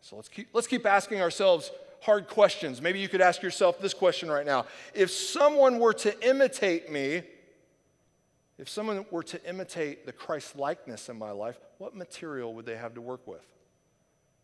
So 0.00 0.16
let's 0.16 0.28
keep, 0.28 0.48
let's 0.52 0.66
keep 0.66 0.84
asking 0.84 1.22
ourselves 1.22 1.70
hard 2.02 2.28
questions. 2.28 2.82
Maybe 2.82 2.98
you 2.98 3.08
could 3.08 3.22
ask 3.22 3.42
yourself 3.42 3.80
this 3.80 3.94
question 3.94 4.30
right 4.30 4.44
now. 4.44 4.66
If 4.94 5.10
someone 5.10 5.78
were 5.78 5.94
to 5.94 6.28
imitate 6.28 6.90
me, 6.90 7.22
if 8.58 8.68
someone 8.68 9.04
were 9.10 9.22
to 9.24 9.48
imitate 9.48 10.06
the 10.06 10.12
Christ 10.12 10.56
likeness 10.56 11.08
in 11.08 11.18
my 11.18 11.32
life, 11.32 11.58
what 11.78 11.94
material 11.94 12.54
would 12.54 12.66
they 12.66 12.76
have 12.76 12.94
to 12.94 13.00
work 13.00 13.26
with? 13.26 13.44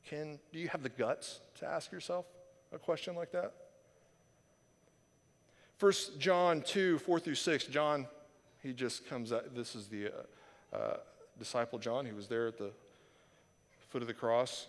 Can, 0.09 0.39
do 0.53 0.59
you 0.59 0.69
have 0.69 0.83
the 0.83 0.89
guts 0.89 1.41
to 1.57 1.67
ask 1.67 1.93
yourself 1.93 2.27
a 2.73 2.79
question 2.79 3.15
like 3.15 3.31
that? 3.33 3.53
1 5.79 5.93
John 6.19 6.63
2, 6.63 6.99
4 6.99 7.21
through 7.21 7.35
6, 7.37 7.65
John, 7.67 8.07
he 8.63 8.73
just 8.73 9.09
comes 9.09 9.33
out. 9.33 9.55
This 9.55 9.75
is 9.75 9.87
the 9.87 10.09
uh, 10.09 10.77
uh, 10.77 10.97
disciple 11.39 11.79
John. 11.79 12.05
He 12.05 12.13
was 12.13 12.27
there 12.27 12.49
at 12.49 12.59
the 12.59 12.71
foot 13.89 14.03
of 14.03 14.09
the 14.09 14.15
cross. 14.15 14.67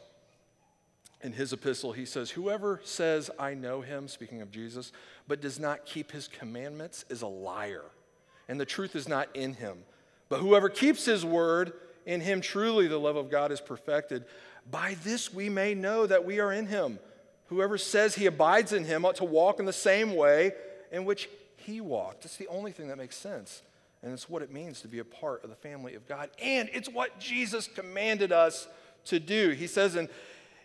In 1.24 1.34
his 1.34 1.52
epistle, 1.52 1.92
he 1.92 2.06
says, 2.06 2.32
Whoever 2.32 2.80
says, 2.84 3.30
I 3.38 3.54
know 3.54 3.82
him, 3.82 4.08
speaking 4.08 4.42
of 4.42 4.52
Jesus, 4.52 4.92
but 5.28 5.42
does 5.42 5.60
not 5.60 5.86
keep 5.86 6.12
his 6.12 6.28
commandments 6.28 7.06
is 7.10 7.22
a 7.22 7.28
liar 7.28 7.84
and 8.48 8.60
the 8.60 8.66
truth 8.66 8.96
is 8.96 9.08
not 9.08 9.34
in 9.36 9.54
him. 9.54 9.80
But 10.30 10.40
whoever 10.40 10.70
keeps 10.70 11.06
his 11.06 11.26
word, 11.26 11.74
in 12.06 12.22
him 12.22 12.42
truly 12.42 12.88
the 12.88 13.00
love 13.00 13.16
of 13.16 13.30
God 13.30 13.52
is 13.52 13.62
perfected. 13.62 14.26
By 14.70 14.96
this 15.04 15.34
we 15.34 15.50
may 15.50 15.74
know 15.74 16.06
that 16.06 16.26
we 16.26 16.40
are 16.40 16.52
in 16.52 16.68
him. 16.68 17.00
Whoever 17.48 17.78
says 17.78 18.16
he 18.16 18.28
abides 18.28 18.72
in 18.72 18.86
him 18.86 19.06
ought 19.06 19.18
to 19.18 19.26
walk 19.26 19.60
in 19.60 19.66
the 19.66 19.74
same 19.74 20.16
way 20.16 20.54
in 20.92 21.06
which 21.06 21.30
he 21.58 21.82
walked. 21.82 22.26
It's 22.26 22.38
the 22.38 22.48
only 22.48 22.72
thing 22.72 22.88
that 22.88 22.98
makes 22.98 23.18
sense. 23.18 23.62
And 24.04 24.14
it's 24.14 24.30
what 24.30 24.42
it 24.42 24.52
means 24.52 24.82
to 24.82 24.88
be 24.88 25.00
a 25.00 25.06
part 25.06 25.44
of 25.44 25.50
the 25.50 25.56
family 25.56 25.94
of 25.96 26.08
God. 26.08 26.30
And 26.42 26.70
it's 26.74 26.90
what 26.90 27.20
Jesus 27.20 27.68
commanded 27.68 28.32
us 28.32 28.68
to 29.06 29.20
do. 29.20 29.50
He 29.50 29.68
says 29.68 29.96
in, 29.96 30.10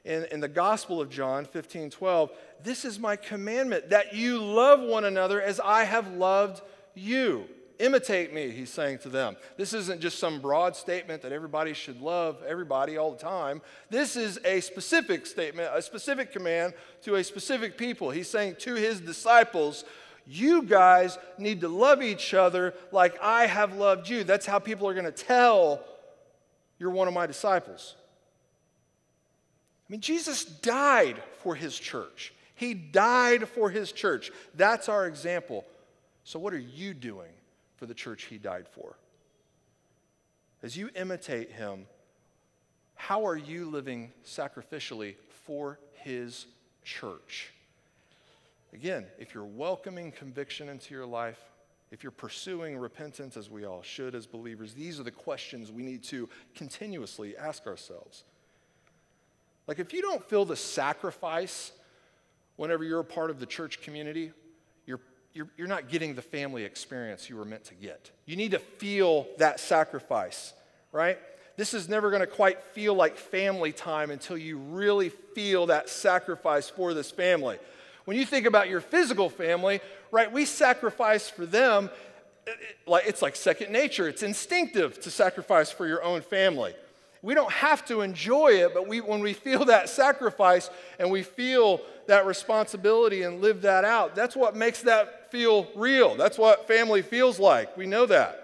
in, 0.05 0.27
in, 0.31 0.41
the 0.41 0.49
Gospel 0.49 1.01
of 1.01 1.11
John 1.11 1.45
15 1.45 1.91
12, 1.91 2.31
This 2.63 2.85
is 2.85 2.99
my 2.99 3.17
commandment, 3.17 3.91
that 3.91 4.15
you 4.15 4.43
love 4.43 4.81
one 4.81 5.05
another 5.05 5.43
as 5.43 5.61
I 5.61 5.85
have 5.85 6.13
loved 6.15 6.63
you. 6.95 7.47
Imitate 7.79 8.33
me, 8.33 8.51
he's 8.51 8.71
saying 8.71 8.99
to 8.99 9.11
them. 9.11 9.37
This 9.59 9.75
isn't 9.75 10.01
just 10.01 10.19
some 10.19 10.41
broad 10.41 10.75
statement 10.75 11.21
that 11.23 11.33
everybody 11.33 11.75
should 11.75 12.01
love 12.01 12.43
everybody 12.47 12.97
all 12.97 13.13
the 13.13 13.19
time. 13.19 13.61
This 13.91 14.17
is 14.17 14.39
a 14.47 14.61
specific 14.61 15.27
statement, 15.27 15.69
a 15.75 15.83
specific 15.83 16.33
command 16.33 16.73
to 17.03 17.17
a 17.17 17.25
specific 17.25 17.77
people. 17.77 18.11
He's 18.11 18.31
saying 18.31 18.57
to 18.61 18.75
his 18.75 19.01
disciples, 19.01 19.85
You 20.27 20.63
guys 20.63 21.19
need 21.37 21.61
to 21.61 21.69
love 21.69 22.03
each 22.03 22.33
other 22.33 22.73
like 22.93 23.21
I 23.21 23.47
have 23.47 23.77
loved 23.77 24.09
you. 24.09 24.25
That's 24.25 24.47
how 24.47 24.59
people 24.59 24.89
are 24.89 24.95
going 24.95 25.05
to 25.05 25.13
tell 25.13 25.85
you're 26.79 26.91
one 26.91 27.09
of 27.09 27.15
my 27.15 27.27
disciples. 27.27 27.95
I 29.87 29.93
mean, 29.93 30.01
Jesus 30.01 30.47
died 30.47 31.23
for 31.43 31.55
his 31.55 31.79
church. 31.79 32.33
He 32.55 32.73
died 32.73 33.49
for 33.49 33.69
his 33.69 33.93
church. 33.93 34.33
That's 34.55 34.89
our 34.89 35.07
example. 35.07 35.67
So, 36.25 36.39
what 36.39 36.55
are 36.55 36.59
you 36.59 36.95
doing 36.95 37.29
for 37.77 37.87
the 37.87 37.95
church 37.95 38.25
he 38.25 38.39
died 38.39 38.67
for. 38.69 38.97
As 40.63 40.77
you 40.77 40.91
imitate 40.95 41.53
him, 41.53 41.87
how 42.95 43.27
are 43.27 43.37
you 43.37 43.67
living 43.67 44.13
sacrificially 44.25 45.17
for 45.45 45.79
his 45.95 46.47
church? 46.83 47.53
Again, 48.73 49.07
if 49.19 49.35
you're 49.35 49.45
welcoming 49.45 50.11
conviction 50.13 50.69
into 50.69 50.95
your 50.95 51.07
life, 51.07 51.39
if 51.93 52.03
you're 52.03 52.11
pursuing 52.11 52.77
repentance, 52.77 53.37
as 53.37 53.49
we 53.49 53.65
all 53.65 53.83
should 53.83 54.15
as 54.15 54.27
believers, 54.27 54.75
these 54.75 54.99
are 54.99 55.05
the 55.05 55.11
questions 55.11 55.71
we 55.71 55.83
need 55.83 56.03
to 56.05 56.29
continuously 56.55 57.37
ask 57.37 57.67
ourselves. 57.67 58.25
Like, 59.67 59.79
if 59.79 59.93
you 59.93 60.03
don't 60.03 60.23
feel 60.29 60.45
the 60.45 60.57
sacrifice 60.57 61.73
whenever 62.57 62.83
you're 62.83 63.01
a 63.01 63.05
part 63.05 63.31
of 63.31 63.39
the 63.39 63.47
church 63.47 63.83
community, 63.83 64.33
you're, 65.37 65.49
you're, 65.59 65.69
not 65.69 65.91
getting 65.91 66.15
the 66.15 66.23
family 66.23 66.65
experience 66.65 67.29
you 67.29 67.37
were 67.37 67.45
meant 67.45 67.65
to 67.65 67.75
get. 67.75 68.11
You 68.25 68.37
need 68.37 68.53
to 68.53 68.59
feel 68.59 69.27
that 69.37 69.61
sacrifice, 69.61 70.55
right? 70.93 71.19
This 71.57 71.75
is 71.75 71.89
never 71.89 72.11
going 72.11 72.21
to 72.21 72.27
quite 72.27 72.63
feel 72.63 72.95
like 72.95 73.17
family 73.17 73.73
time 73.73 74.11
until 74.11 74.39
you 74.39 74.59
really 74.59 75.11
feel 75.11 75.67
that 75.67 75.89
sacrifice 75.91 76.71
for 76.71 76.95
this 76.95 77.11
family. 77.11 77.59
When 78.07 78.17
you 78.17 78.25
think 78.25 78.47
about 78.47 78.69
your 78.69 78.81
physical 78.81 79.29
family, 79.29 79.81
right, 80.11 80.33
we 80.33 80.47
sacrifice 80.47 81.29
for 81.29 81.45
them. 81.45 81.91
Eh, 82.47 82.51
eh, 82.51 82.55
like 82.87 83.05
it's 83.07 83.21
like 83.21 83.37
second 83.37 83.73
nature. 83.73 84.09
It's 84.09 84.23
instinctive 84.23 85.01
to 85.01 85.11
sacrifice 85.11 85.71
for 85.71 85.87
your 85.87 86.03
own 86.03 86.23
family. 86.23 86.75
We 87.23 87.35
don't 87.35 87.51
have 87.51 87.85
to 87.87 88.03
enjoy 88.03 88.53
it, 88.53 88.73
but 88.73 88.87
we, 88.87 89.01
when 89.01 89.21
we 89.21 89.33
feel 89.33 89.65
that 89.65 89.89
sacrifice 89.89 90.71
and 90.99 91.11
we 91.11 91.23
feel 91.23 91.81
that 92.07 92.27
responsibility 92.27 93.23
and 93.23 93.41
live 93.41 93.63
that 93.63 93.85
out, 93.85 94.15
that's 94.15 94.37
what 94.37 94.55
makes 94.55 94.83
that 94.83 95.26
feel 95.31 95.69
real. 95.75 96.15
That's 96.17 96.39
what 96.39 96.67
family 96.67 97.03
feels 97.03 97.39
like. 97.39 97.77
We 97.77 97.87
know 97.87 98.07
that. 98.07 98.43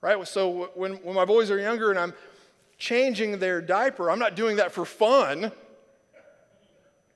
Right? 0.00 0.26
So 0.28 0.70
when, 0.74 0.94
when 0.96 1.14
my 1.14 1.24
boys 1.24 1.50
are 1.50 1.58
younger 1.58 1.90
and 1.90 1.98
I'm 1.98 2.14
changing 2.78 3.38
their 3.38 3.60
diaper, 3.60 4.10
I'm 4.10 4.18
not 4.18 4.36
doing 4.36 4.56
that 4.56 4.72
for 4.72 4.84
fun. 4.84 5.44
I'm 5.46 5.52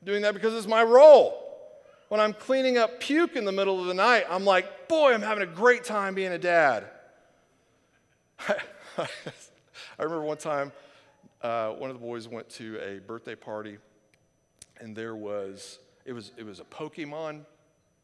doing 0.05 0.23
that 0.23 0.35
because 0.35 0.55
it's 0.55 0.67
my 0.67 0.83
role. 0.83 1.45
When 2.09 2.21
I'm 2.21 2.33
cleaning 2.33 2.79
up 2.79 3.01
puke 3.01 3.37
in 3.37 3.45
the 3.45 3.53
middle 3.53 3.81
of 3.81 3.87
the 3.87 3.95
night, 3.95 4.25
I'm 4.31 4.45
like, 4.45 4.89
boy, 4.89 5.13
I'm 5.13 5.21
having 5.21 5.43
a 5.43 5.53
great 5.53 5.85
time 5.85 6.15
being 6.15 6.33
a 6.33 6.39
dad. 6.39 6.85
I 8.49 9.07
remember 9.99 10.25
one 10.25 10.39
time, 10.39 10.73
uh, 11.43 11.71
one 11.71 11.91
of 11.91 11.97
the 11.97 12.05
boys 12.05 12.27
went 12.27 12.49
to 12.51 12.79
a 12.81 13.01
birthday 13.01 13.35
party, 13.35 13.79
and 14.81 14.97
there 14.97 15.15
was 15.15 15.79
it 16.05 16.13
was 16.13 16.33
it 16.37 16.45
was 16.45 16.61
a 16.61 16.65
Pokemon 16.65 17.45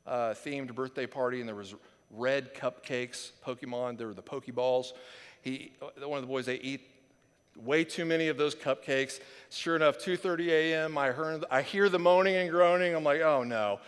uh, 0.06 0.34
themed 0.34 0.74
birthday 0.74 1.06
party, 1.06 1.40
and 1.40 1.48
there 1.48 1.56
was 1.56 1.74
red 2.10 2.54
cupcakes, 2.54 3.32
Pokemon. 3.44 3.98
There 3.98 4.06
were 4.06 4.14
the 4.14 4.22
Pokeballs. 4.22 4.92
He 5.42 5.72
uh, 5.82 6.08
one 6.08 6.18
of 6.18 6.22
the 6.22 6.28
boys 6.28 6.46
they 6.46 6.56
eat 6.56 6.82
way 7.56 7.84
too 7.84 8.04
many 8.04 8.28
of 8.28 8.36
those 8.36 8.54
cupcakes. 8.54 9.20
Sure 9.50 9.76
enough, 9.76 9.98
2:30 9.98 10.48
a.m. 10.48 10.98
I 10.98 11.08
heard 11.08 11.44
I 11.50 11.62
hear 11.62 11.88
the 11.88 11.98
moaning 11.98 12.36
and 12.36 12.50
groaning. 12.50 12.94
I'm 12.94 13.04
like, 13.04 13.20
oh 13.20 13.42
no, 13.44 13.80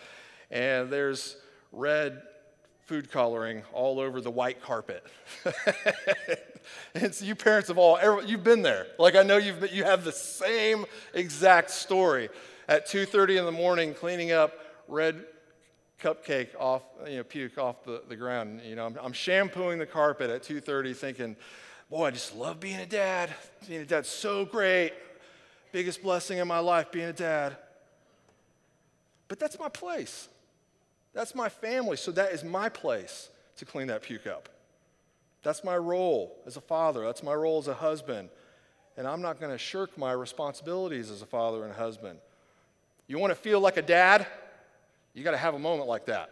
and 0.50 0.90
there's 0.90 1.36
red 1.72 2.22
food 2.86 3.10
coloring 3.10 3.62
all 3.72 3.98
over 3.98 4.20
the 4.20 4.30
white 4.30 4.62
carpet. 4.62 5.04
it's 6.94 7.20
you 7.20 7.34
parents 7.34 7.68
of 7.68 7.78
all, 7.78 7.98
you've 8.24 8.44
been 8.44 8.62
there. 8.62 8.86
Like 8.98 9.16
I 9.16 9.22
know 9.22 9.38
you've 9.38 9.60
been, 9.60 9.74
you 9.74 9.84
have 9.84 10.04
the 10.04 10.12
same 10.12 10.86
exact 11.14 11.70
story. 11.70 12.28
At 12.68 12.86
2:30 12.86 13.38
in 13.38 13.44
the 13.44 13.52
morning, 13.52 13.94
cleaning 13.94 14.32
up 14.32 14.52
red 14.88 15.24
cupcake 16.02 16.48
off, 16.58 16.82
you 17.06 17.16
know, 17.16 17.24
puke 17.24 17.58
off 17.58 17.84
the, 17.84 18.02
the 18.08 18.16
ground. 18.16 18.60
You 18.64 18.76
know, 18.76 18.86
I'm, 18.86 18.98
I'm 19.02 19.12
shampooing 19.12 19.78
the 19.78 19.86
carpet 19.86 20.30
at 20.30 20.42
2:30, 20.42 20.96
thinking, 20.96 21.36
boy, 21.90 22.06
I 22.06 22.10
just 22.10 22.34
love 22.36 22.60
being 22.60 22.80
a 22.80 22.86
dad. 22.86 23.30
Being 23.66 23.82
a 23.82 23.86
dad's 23.86 24.08
so 24.08 24.44
great. 24.44 24.92
Biggest 25.72 26.02
blessing 26.02 26.38
in 26.38 26.48
my 26.48 26.58
life, 26.58 26.90
being 26.90 27.06
a 27.08 27.12
dad. 27.12 27.56
But 29.28 29.38
that's 29.38 29.58
my 29.58 29.68
place. 29.68 30.28
That's 31.12 31.34
my 31.34 31.48
family, 31.48 31.96
so 31.96 32.12
that 32.12 32.32
is 32.32 32.44
my 32.44 32.68
place 32.68 33.30
to 33.56 33.64
clean 33.64 33.86
that 33.88 34.02
puke 34.02 34.26
up. 34.26 34.48
That's 35.42 35.64
my 35.64 35.76
role 35.76 36.36
as 36.46 36.56
a 36.56 36.60
father. 36.60 37.04
That's 37.04 37.22
my 37.22 37.34
role 37.34 37.58
as 37.58 37.68
a 37.68 37.74
husband. 37.74 38.28
And 38.96 39.06
I'm 39.06 39.22
not 39.22 39.40
going 39.40 39.52
to 39.52 39.58
shirk 39.58 39.96
my 39.96 40.12
responsibilities 40.12 41.10
as 41.10 41.22
a 41.22 41.26
father 41.26 41.62
and 41.62 41.72
a 41.72 41.76
husband. 41.76 42.18
You 43.06 43.18
want 43.18 43.30
to 43.30 43.36
feel 43.36 43.60
like 43.60 43.76
a 43.76 43.82
dad? 43.82 44.26
You 45.16 45.24
got 45.24 45.30
to 45.30 45.38
have 45.38 45.54
a 45.54 45.58
moment 45.58 45.88
like 45.88 46.04
that. 46.06 46.30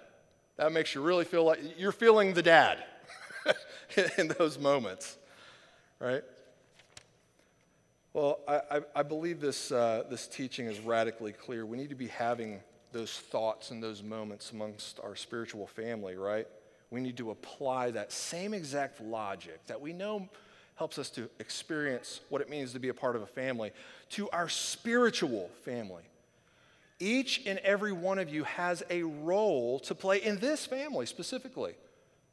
That 0.59 0.71
makes 0.71 0.95
you 0.95 1.01
really 1.01 1.25
feel 1.25 1.43
like 1.43 1.59
you're 1.79 1.91
feeling 1.91 2.35
the 2.35 2.43
dad 2.43 2.85
in 4.19 4.29
those 4.29 4.59
moments, 4.59 5.17
right? 5.99 6.23
Well, 8.13 8.41
I, 8.47 8.83
I, 8.95 9.03
believe 9.03 9.41
this, 9.41 9.73
uh, 9.73 10.05
this 10.11 10.29
teaching 10.29 10.67
is 10.67 10.81
radically 10.81 11.33
clear. 11.33 11.65
We 11.65 11.79
need 11.79 11.89
to 11.89 11.95
be 11.95 12.09
having 12.09 12.61
those 12.93 13.11
thoughts 13.11 13.71
and 13.71 13.83
those 13.83 14.03
moments 14.03 14.53
amongst 14.53 15.01
our 15.01 15.17
spiritual 15.17 15.67
family, 15.67 16.17
right? 16.17 16.47
We 16.91 17.01
need 17.01 17.17
to 17.17 17.31
apply 17.31 17.91
that 17.93 18.13
same 18.13 18.53
exact 18.53 19.01
logic 19.01 19.67
that 19.67 19.81
we 19.81 19.95
know 19.95 20.29
helps 20.75 20.99
us 20.99 21.09
to 21.11 21.31
experience 21.41 22.21
what 22.29 22.43
it 22.43 22.51
means 22.51 22.75
to 22.75 22.79
be 22.79 22.91
a 22.91 22.95
part 22.95 23.17
of 23.17 23.23
a 23.23 23.27
family 23.27 23.73
to 24.11 24.29
our 24.29 24.51
spiritual 24.51 25.49
family. 25.65 26.03
Each 27.01 27.43
and 27.47 27.59
every 27.61 27.93
one 27.93 28.19
of 28.19 28.29
you 28.29 28.45
has 28.45 28.83
a 28.89 29.03
role 29.03 29.81
to 29.81 29.95
play 29.95 30.19
in 30.19 30.39
this 30.39 30.65
family 30.65 31.07
specifically. 31.07 31.75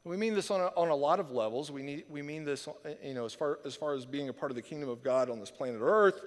We 0.04 0.16
mean 0.16 0.34
this 0.34 0.50
on 0.50 0.60
a, 0.60 0.66
on 0.76 0.88
a 0.88 0.96
lot 0.96 1.20
of 1.20 1.30
levels. 1.30 1.70
We, 1.70 1.82
need, 1.82 2.04
we 2.08 2.22
mean 2.22 2.44
this, 2.44 2.68
you 3.04 3.14
know, 3.14 3.24
as 3.24 3.34
far, 3.34 3.60
as 3.64 3.76
far 3.76 3.94
as 3.94 4.04
being 4.04 4.28
a 4.28 4.32
part 4.32 4.50
of 4.50 4.56
the 4.56 4.62
kingdom 4.62 4.88
of 4.88 5.02
God 5.02 5.30
on 5.30 5.38
this 5.38 5.50
planet 5.50 5.80
Earth. 5.82 6.20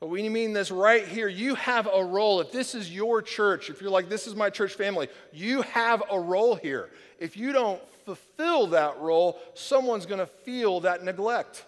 But 0.00 0.08
we 0.08 0.28
mean 0.28 0.52
this 0.52 0.70
right 0.70 1.06
here. 1.06 1.28
You 1.28 1.54
have 1.54 1.88
a 1.92 2.04
role. 2.04 2.40
If 2.40 2.52
this 2.52 2.74
is 2.74 2.90
your 2.90 3.22
church, 3.22 3.70
if 3.70 3.80
you're 3.80 3.90
like, 3.90 4.08
this 4.08 4.26
is 4.26 4.34
my 4.34 4.50
church 4.50 4.74
family, 4.74 5.08
you 5.32 5.62
have 5.62 6.02
a 6.10 6.20
role 6.20 6.54
here. 6.54 6.90
If 7.18 7.36
you 7.36 7.52
don't 7.52 7.80
fulfill 8.04 8.68
that 8.68 8.98
role, 9.00 9.38
someone's 9.54 10.04
going 10.04 10.20
to 10.20 10.26
feel 10.26 10.80
that 10.80 11.02
neglect. 11.02 11.64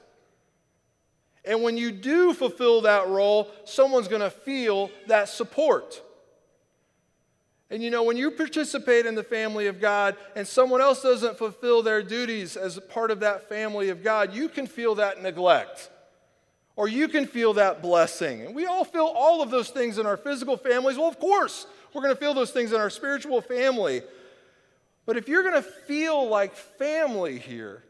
And 1.48 1.62
when 1.62 1.78
you 1.78 1.90
do 1.90 2.34
fulfill 2.34 2.82
that 2.82 3.08
role, 3.08 3.50
someone's 3.64 4.06
going 4.06 4.20
to 4.20 4.30
feel 4.30 4.90
that 5.06 5.30
support. 5.30 6.02
And 7.70 7.82
you 7.82 7.90
know, 7.90 8.02
when 8.02 8.18
you 8.18 8.30
participate 8.30 9.06
in 9.06 9.14
the 9.14 9.22
family 9.24 9.66
of 9.66 9.80
God 9.80 10.16
and 10.36 10.46
someone 10.46 10.82
else 10.82 11.02
doesn't 11.02 11.38
fulfill 11.38 11.82
their 11.82 12.02
duties 12.02 12.56
as 12.56 12.78
part 12.90 13.10
of 13.10 13.20
that 13.20 13.48
family 13.48 13.88
of 13.88 14.04
God, 14.04 14.34
you 14.34 14.50
can 14.50 14.66
feel 14.66 14.94
that 14.96 15.22
neglect 15.22 15.88
or 16.76 16.86
you 16.86 17.08
can 17.08 17.26
feel 17.26 17.54
that 17.54 17.80
blessing. 17.80 18.42
And 18.42 18.54
we 18.54 18.66
all 18.66 18.84
feel 18.84 19.06
all 19.06 19.42
of 19.42 19.50
those 19.50 19.70
things 19.70 19.96
in 19.96 20.04
our 20.04 20.18
physical 20.18 20.58
families. 20.58 20.98
Well, 20.98 21.08
of 21.08 21.18
course, 21.18 21.66
we're 21.94 22.02
going 22.02 22.14
to 22.14 22.20
feel 22.20 22.34
those 22.34 22.50
things 22.50 22.72
in 22.72 22.80
our 22.80 22.90
spiritual 22.90 23.40
family. 23.40 24.02
But 25.06 25.16
if 25.16 25.28
you're 25.28 25.42
going 25.42 25.62
to 25.62 25.62
feel 25.62 26.28
like 26.28 26.54
family 26.54 27.38
here, 27.38 27.84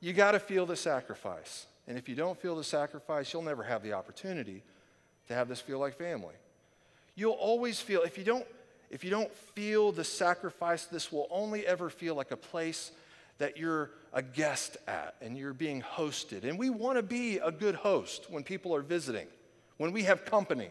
you 0.00 0.12
got 0.12 0.32
to 0.32 0.40
feel 0.40 0.66
the 0.66 0.76
sacrifice. 0.76 1.66
And 1.88 1.96
if 1.96 2.08
you 2.08 2.14
don't 2.14 2.38
feel 2.40 2.56
the 2.56 2.64
sacrifice, 2.64 3.32
you'll 3.32 3.42
never 3.42 3.62
have 3.62 3.82
the 3.82 3.92
opportunity 3.92 4.62
to 5.28 5.34
have 5.34 5.48
this 5.48 5.60
feel 5.60 5.78
like 5.78 5.96
family. 5.96 6.34
You'll 7.14 7.32
always 7.32 7.80
feel 7.80 8.02
if 8.02 8.18
you 8.18 8.24
don't 8.24 8.46
if 8.88 9.02
you 9.02 9.10
don't 9.10 9.32
feel 9.34 9.90
the 9.90 10.04
sacrifice, 10.04 10.84
this 10.84 11.10
will 11.10 11.26
only 11.30 11.66
ever 11.66 11.90
feel 11.90 12.14
like 12.14 12.30
a 12.30 12.36
place 12.36 12.92
that 13.38 13.56
you're 13.56 13.90
a 14.12 14.22
guest 14.22 14.76
at 14.86 15.16
and 15.20 15.36
you're 15.36 15.52
being 15.52 15.82
hosted. 15.82 16.44
And 16.44 16.58
we 16.58 16.70
want 16.70 16.96
to 16.96 17.02
be 17.02 17.38
a 17.38 17.50
good 17.50 17.74
host 17.74 18.30
when 18.30 18.44
people 18.44 18.74
are 18.74 18.82
visiting, 18.82 19.26
when 19.76 19.92
we 19.92 20.04
have 20.04 20.24
company. 20.24 20.70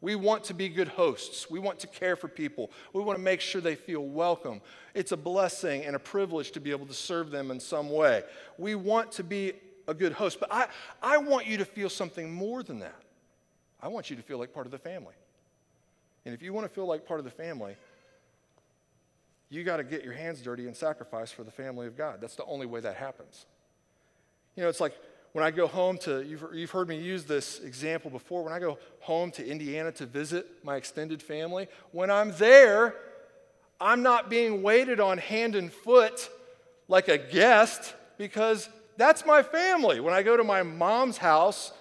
We 0.00 0.14
want 0.14 0.44
to 0.44 0.54
be 0.54 0.70
good 0.70 0.88
hosts. 0.88 1.50
We 1.50 1.58
want 1.58 1.80
to 1.80 1.86
care 1.86 2.16
for 2.16 2.26
people. 2.26 2.70
We 2.94 3.02
want 3.02 3.18
to 3.18 3.22
make 3.22 3.42
sure 3.42 3.60
they 3.60 3.74
feel 3.74 4.02
welcome. 4.02 4.62
It's 4.94 5.12
a 5.12 5.16
blessing 5.16 5.84
and 5.84 5.94
a 5.94 5.98
privilege 5.98 6.52
to 6.52 6.60
be 6.60 6.70
able 6.70 6.86
to 6.86 6.94
serve 6.94 7.30
them 7.30 7.50
in 7.50 7.60
some 7.60 7.90
way. 7.90 8.22
We 8.56 8.76
want 8.76 9.12
to 9.12 9.24
be 9.24 9.52
a 9.88 9.94
good 9.94 10.12
host. 10.12 10.38
But 10.40 10.52
I, 10.52 10.68
I 11.02 11.18
want 11.18 11.46
you 11.46 11.56
to 11.58 11.64
feel 11.64 11.88
something 11.88 12.32
more 12.32 12.62
than 12.62 12.80
that. 12.80 13.02
I 13.80 13.88
want 13.88 14.10
you 14.10 14.16
to 14.16 14.22
feel 14.22 14.38
like 14.38 14.52
part 14.52 14.66
of 14.66 14.72
the 14.72 14.78
family. 14.78 15.14
And 16.24 16.34
if 16.34 16.42
you 16.42 16.52
want 16.52 16.66
to 16.68 16.74
feel 16.74 16.86
like 16.86 17.06
part 17.06 17.18
of 17.18 17.24
the 17.24 17.30
family, 17.30 17.76
you 19.48 19.64
got 19.64 19.78
to 19.78 19.84
get 19.84 20.04
your 20.04 20.12
hands 20.12 20.40
dirty 20.42 20.66
and 20.66 20.76
sacrifice 20.76 21.32
for 21.32 21.44
the 21.44 21.50
family 21.50 21.86
of 21.86 21.96
God. 21.96 22.20
That's 22.20 22.36
the 22.36 22.44
only 22.44 22.66
way 22.66 22.80
that 22.80 22.96
happens. 22.96 23.46
You 24.54 24.62
know, 24.62 24.68
it's 24.68 24.80
like 24.80 24.94
when 25.32 25.44
I 25.44 25.50
go 25.50 25.66
home 25.66 25.96
to, 25.98 26.22
you've, 26.22 26.44
you've 26.52 26.70
heard 26.70 26.88
me 26.88 26.98
use 26.98 27.24
this 27.24 27.60
example 27.60 28.10
before, 28.10 28.44
when 28.44 28.52
I 28.52 28.58
go 28.58 28.78
home 29.00 29.30
to 29.32 29.46
Indiana 29.46 29.92
to 29.92 30.06
visit 30.06 30.46
my 30.64 30.76
extended 30.76 31.22
family, 31.22 31.68
when 31.92 32.10
I'm 32.10 32.32
there, 32.32 32.94
I'm 33.80 34.02
not 34.02 34.28
being 34.28 34.62
waited 34.62 35.00
on 35.00 35.18
hand 35.18 35.54
and 35.54 35.72
foot 35.72 36.28
like 36.88 37.08
a 37.08 37.16
guest 37.16 37.94
because 38.18 38.68
that's 39.00 39.24
my 39.24 39.42
family. 39.42 40.00
When 40.00 40.14
I 40.14 40.22
go 40.22 40.36
to 40.36 40.44
my 40.44 40.62
mom's 40.62 41.18
house, 41.18 41.72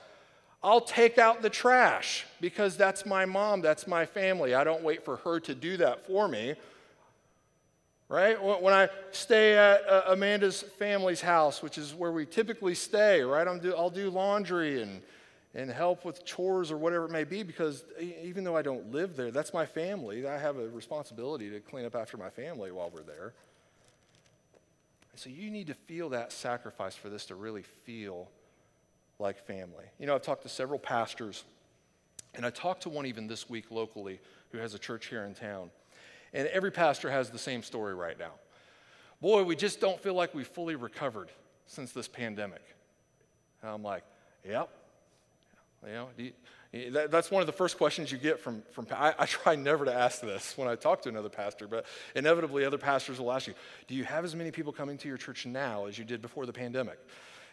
I'll 0.63 0.81
take 0.81 1.17
out 1.17 1.41
the 1.41 1.49
trash 1.49 2.25
because 2.41 2.77
that's 2.77 3.05
my 3.05 3.25
mom, 3.25 3.61
that's 3.61 3.87
my 3.87 4.05
family. 4.05 4.53
I 4.53 4.63
don't 4.63 4.83
wait 4.83 5.03
for 5.03 5.17
her 5.17 5.39
to 5.41 5.55
do 5.55 5.77
that 5.77 6.05
for 6.05 6.27
me 6.27 6.55
right? 8.09 8.43
When 8.61 8.73
I 8.73 8.89
stay 9.11 9.55
at 9.55 9.87
uh, 9.87 10.03
Amanda's 10.07 10.63
family's 10.63 11.21
house, 11.21 11.61
which 11.61 11.77
is 11.77 11.93
where 11.93 12.11
we 12.11 12.25
typically 12.25 12.73
stay, 12.73 13.21
right? 13.21 13.47
I'll 13.47 13.59
do, 13.59 13.75
I'll 13.75 13.91
do 13.91 14.09
laundry 14.09 14.81
and, 14.81 15.01
and 15.53 15.69
help 15.69 16.03
with 16.03 16.25
chores 16.25 16.71
or 16.71 16.77
whatever 16.77 17.05
it 17.05 17.11
may 17.11 17.23
be 17.23 17.43
because 17.43 17.83
even 18.01 18.43
though 18.43 18.57
I 18.57 18.63
don't 18.63 18.91
live 18.91 19.15
there, 19.15 19.29
that's 19.29 19.53
my 19.53 19.65
family. 19.65 20.27
I 20.27 20.39
have 20.39 20.57
a 20.57 20.67
responsibility 20.69 21.51
to 21.51 21.59
clean 21.59 21.85
up 21.85 21.95
after 21.95 22.17
my 22.17 22.31
family 22.31 22.71
while 22.71 22.91
we're 22.91 23.03
there. 23.03 23.33
So 25.19 25.29
you 25.29 25.51
need 25.51 25.67
to 25.67 25.73
feel 25.73 26.07
that 26.11 26.31
sacrifice 26.31 26.95
for 26.95 27.09
this 27.09 27.25
to 27.25 27.35
really 27.35 27.63
feel 27.83 28.29
like 29.19 29.37
family. 29.45 29.83
You 29.99 30.07
know, 30.07 30.15
I've 30.15 30.21
talked 30.21 30.43
to 30.43 30.49
several 30.49 30.79
pastors, 30.79 31.43
and 32.35 32.45
I 32.45 32.51
talked 32.51 32.83
to 32.83 32.89
one 32.89 33.05
even 33.05 33.27
this 33.27 33.49
week 33.49 33.65
locally 33.69 34.21
who 34.53 34.59
has 34.59 34.73
a 34.75 34.79
church 34.79 35.07
here 35.07 35.25
in 35.25 35.33
town. 35.33 35.71
And 36.31 36.47
every 36.47 36.71
pastor 36.71 37.11
has 37.11 37.29
the 37.29 37.37
same 37.37 37.63
story 37.63 37.95
right 37.95 38.17
now. 38.17 38.31
Boy, 39.19 39.43
we 39.43 39.57
just 39.57 39.81
don't 39.81 39.99
feel 39.99 40.13
like 40.13 40.33
we've 40.33 40.47
fully 40.47 40.77
recovered 40.77 41.31
since 41.67 41.91
this 41.91 42.07
pandemic. 42.07 42.63
And 43.61 43.71
I'm 43.71 43.83
like, 43.83 44.03
yep. 44.47 44.69
You 45.85 45.91
know, 45.91 46.09
you, 46.15 46.31
that, 46.71 47.09
that's 47.09 47.31
one 47.31 47.41
of 47.41 47.47
the 47.47 47.53
first 47.53 47.77
questions 47.77 48.11
you 48.11 48.17
get 48.17 48.39
from, 48.39 48.61
from 48.71 48.85
I, 48.91 49.13
I 49.17 49.25
try 49.25 49.55
never 49.55 49.85
to 49.85 49.93
ask 49.93 50.21
this 50.21 50.53
when 50.57 50.67
I 50.67 50.75
talk 50.75 51.01
to 51.03 51.09
another 51.09 51.29
pastor, 51.29 51.67
but 51.67 51.85
inevitably 52.15 52.65
other 52.65 52.77
pastors 52.77 53.19
will 53.19 53.31
ask 53.31 53.47
you, 53.47 53.53
do 53.87 53.95
you 53.95 54.03
have 54.03 54.23
as 54.23 54.35
many 54.35 54.51
people 54.51 54.71
coming 54.71 54.97
to 54.99 55.07
your 55.07 55.17
church 55.17 55.45
now 55.45 55.85
as 55.85 55.97
you 55.97 56.05
did 56.05 56.21
before 56.21 56.45
the 56.45 56.53
pandemic? 56.53 56.99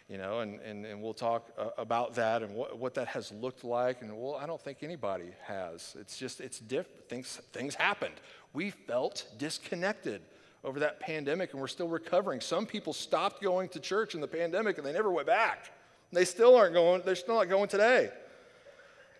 you 0.08 0.18
know, 0.18 0.40
and, 0.40 0.60
and, 0.60 0.86
and 0.86 1.02
we'll 1.02 1.14
talk 1.14 1.50
uh, 1.58 1.70
about 1.78 2.14
that 2.14 2.42
and 2.42 2.54
what, 2.54 2.78
what 2.78 2.94
that 2.94 3.08
has 3.08 3.32
looked 3.32 3.64
like. 3.64 4.02
And 4.02 4.16
well, 4.16 4.36
I 4.36 4.46
don't 4.46 4.60
think 4.60 4.78
anybody 4.82 5.32
has. 5.42 5.96
It's 5.98 6.16
just, 6.16 6.40
it's 6.40 6.60
different. 6.60 7.08
Things, 7.08 7.40
things 7.52 7.74
happened. 7.74 8.14
We 8.52 8.70
felt 8.70 9.26
disconnected 9.36 10.22
over 10.62 10.78
that 10.80 11.00
pandemic 11.00 11.52
and 11.52 11.60
we're 11.60 11.66
still 11.66 11.88
recovering. 11.88 12.40
Some 12.40 12.66
people 12.66 12.92
stopped 12.92 13.42
going 13.42 13.68
to 13.70 13.80
church 13.80 14.14
in 14.14 14.20
the 14.20 14.28
pandemic 14.28 14.78
and 14.78 14.86
they 14.86 14.92
never 14.92 15.10
went 15.10 15.26
back. 15.26 15.72
They 16.12 16.24
still 16.24 16.54
aren't 16.54 16.74
going, 16.74 17.02
they're 17.04 17.16
still 17.16 17.34
not 17.34 17.48
going 17.48 17.68
today. 17.68 18.10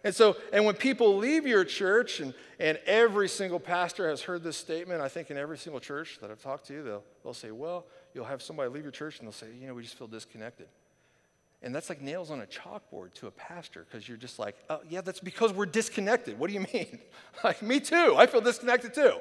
And 0.05 0.15
so, 0.15 0.37
and 0.53 0.65
when 0.65 0.75
people 0.75 1.17
leave 1.17 1.47
your 1.47 1.65
church, 1.65 2.21
and, 2.21 2.33
and 2.61 2.79
every 2.87 3.29
single 3.29 3.59
pastor 3.59 4.09
has 4.09 4.23
heard 4.23 4.43
this 4.43 4.57
statement, 4.57 5.01
I 5.01 5.09
think 5.09 5.31
in 5.31 5.37
every 5.37 5.59
single 5.59 5.81
church 5.81 6.19
that 6.21 6.31
I've 6.31 6.43
talked 6.43 6.67
to, 6.69 6.83
they'll, 6.83 7.05
they'll 7.25 7.35
say, 7.35 7.51
well, 7.51 7.87
you'll 8.15 8.25
have 8.25 8.43
somebody 8.43 8.71
leave 8.71 8.83
your 8.83 8.93
church 8.93 9.19
and 9.19 9.27
they'll 9.27 9.33
say, 9.33 9.49
you 9.61 9.67
know, 9.67 9.75
we 9.75 9.83
just 9.83 9.99
feel 9.99 10.07
disconnected. 10.07 10.69
And 11.63 11.75
that's 11.75 11.89
like 11.89 12.01
nails 12.01 12.31
on 12.31 12.41
a 12.43 12.47
chalkboard 12.47 13.15
to 13.15 13.27
a 13.27 13.31
pastor 13.31 13.87
because 13.89 14.07
you're 14.09 14.19
just 14.19 14.39
like, 14.39 14.57
oh, 14.71 14.81
yeah, 14.89 15.01
that's 15.01 15.21
because 15.21 15.53
we're 15.53 15.67
disconnected. 15.67 16.39
What 16.39 16.49
do 16.49 16.55
you 16.55 16.67
mean? 16.73 16.99
like, 17.45 17.63
me 17.63 17.81
too. 17.81 18.15
I 18.17 18.27
feel 18.27 18.41
disconnected 18.41 18.95
too. 18.95 19.19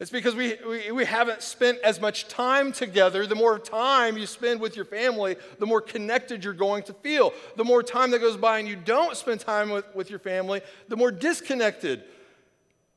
It's 0.00 0.10
because 0.10 0.34
we, 0.34 0.56
we, 0.66 0.90
we, 0.90 1.04
haven't 1.04 1.42
spent 1.42 1.78
as 1.80 2.00
much 2.00 2.26
time 2.26 2.72
together. 2.72 3.24
The 3.26 3.36
more 3.36 3.58
time 3.58 4.16
you 4.16 4.26
spend 4.26 4.60
with 4.60 4.74
your 4.74 4.84
family, 4.84 5.36
the 5.60 5.66
more 5.66 5.80
connected 5.80 6.42
you're 6.42 6.54
going 6.54 6.82
to 6.84 6.92
feel. 6.92 7.32
The 7.56 7.64
more 7.64 7.84
time 7.84 8.10
that 8.10 8.18
goes 8.18 8.36
by 8.36 8.58
and 8.58 8.66
you 8.66 8.74
don't 8.74 9.16
spend 9.16 9.40
time 9.40 9.70
with, 9.70 9.84
with 9.94 10.10
your 10.10 10.18
family, 10.18 10.60
the 10.88 10.96
more 10.96 11.12
disconnected 11.12 12.02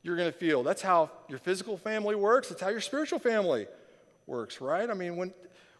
you're 0.02 0.16
going 0.16 0.32
to 0.32 0.38
feel. 0.38 0.62
That's 0.62 0.82
how 0.82 1.10
your 1.28 1.38
physical 1.38 1.76
family 1.76 2.14
works, 2.14 2.48
that's 2.48 2.60
how 2.60 2.70
your 2.70 2.80
spiritual 2.80 3.18
family 3.18 3.66
works, 4.26 4.60
right? 4.60 4.88
I 4.88 4.94
mean, 4.94 5.16
when, 5.16 5.34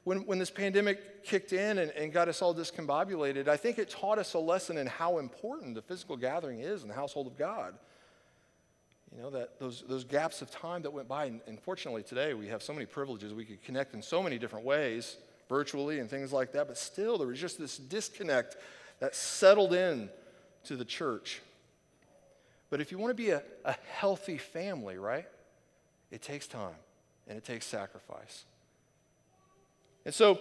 when, 0.04 0.18
when 0.26 0.38
this 0.38 0.50
pandemic 0.50 1.24
kicked 1.24 1.52
in 1.52 1.78
and, 1.78 1.90
and 1.92 2.12
got 2.12 2.28
us 2.28 2.42
all 2.42 2.54
discombobulated, 2.54 3.48
I 3.48 3.56
think 3.56 3.78
it 3.78 3.90
taught 3.90 4.18
us 4.18 4.34
a 4.34 4.38
lesson 4.38 4.78
in 4.78 4.86
how 4.86 5.18
important 5.18 5.74
the 5.74 5.82
physical 5.82 6.16
gathering 6.16 6.60
is 6.60 6.82
in 6.82 6.88
the 6.88 6.94
household 6.94 7.26
of 7.26 7.36
God. 7.36 7.74
You 9.16 9.22
know, 9.22 9.30
that 9.30 9.58
those, 9.58 9.82
those 9.88 10.04
gaps 10.04 10.42
of 10.42 10.50
time 10.50 10.82
that 10.82 10.92
went 10.92 11.08
by, 11.08 11.24
and, 11.24 11.40
and 11.46 11.58
fortunately 11.58 12.02
today 12.02 12.34
we 12.34 12.48
have 12.48 12.62
so 12.62 12.74
many 12.74 12.84
privileges. 12.84 13.32
We 13.32 13.46
could 13.46 13.62
connect 13.62 13.94
in 13.94 14.02
so 14.02 14.22
many 14.22 14.38
different 14.38 14.66
ways, 14.66 15.16
virtually 15.48 16.00
and 16.00 16.10
things 16.10 16.34
like 16.34 16.52
that, 16.52 16.66
but 16.66 16.76
still 16.76 17.16
there 17.16 17.28
was 17.28 17.40
just 17.40 17.58
this 17.58 17.78
disconnect 17.78 18.56
that 19.00 19.14
settled 19.14 19.72
in 19.72 20.10
to 20.64 20.76
the 20.76 20.84
church. 20.84 21.40
But 22.68 22.80
if 22.80 22.92
you 22.92 22.98
want 22.98 23.10
to 23.10 23.14
be 23.14 23.30
a, 23.30 23.42
a 23.64 23.74
healthy 23.90 24.36
family, 24.36 24.98
right, 24.98 25.26
it 26.10 26.20
takes 26.20 26.46
time 26.46 26.74
and 27.26 27.38
it 27.38 27.44
takes 27.44 27.64
sacrifice. 27.64 28.44
And 30.04 30.12
so 30.14 30.38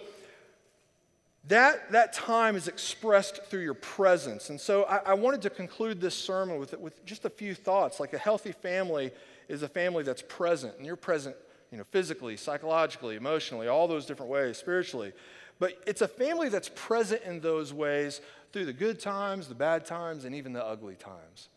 that, 1.48 1.92
that 1.92 2.12
time 2.12 2.56
is 2.56 2.66
expressed 2.66 3.44
through 3.44 3.62
your 3.62 3.74
presence. 3.74 4.50
And 4.50 4.60
so 4.60 4.84
I, 4.84 4.98
I, 5.06 5.14
wanted 5.14 5.42
to 5.42 5.50
conclude 5.50 6.00
this 6.00 6.14
sermon 6.14 6.58
with, 6.58 6.76
with 6.78 7.04
just 7.04 7.24
a 7.24 7.30
few 7.30 7.54
thoughts. 7.54 8.00
Like 8.00 8.12
a 8.14 8.18
healthy 8.18 8.52
family 8.52 9.12
is 9.48 9.62
a 9.62 9.68
family 9.68 10.02
that's 10.02 10.22
present, 10.22 10.76
and 10.76 10.84
you're 10.84 10.96
present 10.96 11.36
you 11.70 11.78
know, 11.78 11.84
physically, 11.84 12.36
psychologically, 12.36 13.16
emotionally, 13.16 13.68
all 13.68 13.86
those 13.86 14.06
different 14.06 14.30
ways, 14.30 14.56
spiritually. 14.56 15.12
But 15.58 15.80
it's 15.86 16.02
a 16.02 16.08
family 16.08 16.48
that's 16.48 16.70
present 16.74 17.22
in 17.22 17.40
those 17.40 17.72
ways 17.72 18.20
through 18.52 18.66
the 18.66 18.72
good 18.72 19.00
times, 19.00 19.48
the 19.48 19.54
bad 19.54 19.86
times, 19.86 20.24
and 20.24 20.34
even 20.34 20.52
the 20.52 20.64
ugly 20.64 20.96
times. 20.96 21.48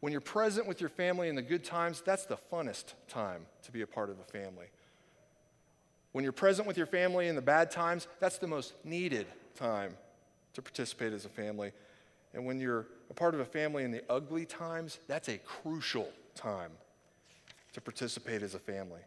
When 0.00 0.12
you're 0.12 0.20
present 0.20 0.66
with 0.66 0.80
your 0.80 0.90
family 0.90 1.28
in 1.28 1.34
the 1.34 1.42
good 1.42 1.64
times, 1.64 2.02
that's 2.04 2.26
the 2.26 2.36
funnest 2.52 2.94
time 3.08 3.46
to 3.62 3.72
be 3.72 3.82
a 3.82 3.86
part 3.86 4.10
of 4.10 4.18
a 4.18 4.24
family. 4.24 4.66
When 6.14 6.22
you're 6.22 6.32
present 6.32 6.68
with 6.68 6.76
your 6.76 6.86
family 6.86 7.26
in 7.26 7.34
the 7.34 7.42
bad 7.42 7.72
times, 7.72 8.06
that's 8.20 8.38
the 8.38 8.46
most 8.46 8.74
needed 8.84 9.26
time 9.56 9.96
to 10.52 10.62
participate 10.62 11.12
as 11.12 11.24
a 11.24 11.28
family. 11.28 11.72
And 12.34 12.46
when 12.46 12.60
you're 12.60 12.86
a 13.10 13.14
part 13.14 13.34
of 13.34 13.40
a 13.40 13.44
family 13.44 13.82
in 13.82 13.90
the 13.90 14.00
ugly 14.08 14.46
times, 14.46 15.00
that's 15.08 15.28
a 15.28 15.38
crucial 15.38 16.08
time 16.36 16.70
to 17.72 17.80
participate 17.80 18.44
as 18.44 18.54
a 18.54 18.60
family. 18.60 19.00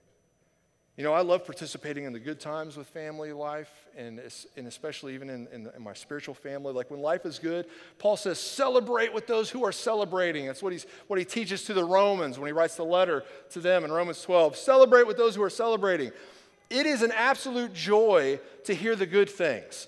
You 0.98 1.06
know, 1.06 1.13
I 1.13 1.22
love 1.22 1.46
participating 1.46 2.04
in 2.04 2.12
the 2.12 2.20
good 2.20 2.41
times 2.41 2.76
with 2.76 2.88
family 2.88 3.32
life, 3.32 3.72
and, 3.96 4.20
and 4.58 4.67
especially 4.67 5.13
even 5.13 5.30
in, 5.30 5.48
in, 5.54 5.70
in, 5.74 5.82
my 5.82 5.93
spiritual 5.93 6.36
family. 6.36 6.74
Like 6.74 6.91
when 6.91 7.00
life 7.00 7.26
is 7.26 7.39
good, 7.39 7.67
Paul 8.00 8.17
says, 8.17 8.38
celebrate 8.38 9.13
with 9.13 9.28
those 9.28 9.50
who 9.50 9.63
are 9.63 9.72
celebrating. 9.72 10.46
That's 10.46 10.62
what, 10.62 10.74
he's, 10.74 10.86
what 11.08 11.20
he 11.20 11.24
teaches 11.24 11.63
to 11.65 11.74
the 11.74 11.86
Romans 11.86 12.38
when 12.38 12.48
he 12.48 12.52
writes 12.52 12.76
the 12.76 12.84
letter 12.84 13.24
to 13.52 13.62
them 13.62 13.86
in 13.86 13.93
Romans 13.93 14.22
12. 14.24 14.58
Celebrate 14.58 15.08
with 15.08 15.15
those 15.15 15.36
who 15.36 15.43
are 15.43 15.50
celebrating. 15.50 16.12
It 16.69 16.86
is 16.86 17.01
an 17.01 17.12
absolute 17.12 17.73
joy 17.73 18.39
to 18.65 18.73
hear 18.73 18.95
the 18.95 19.06
good 19.06 19.30
things. 19.30 19.88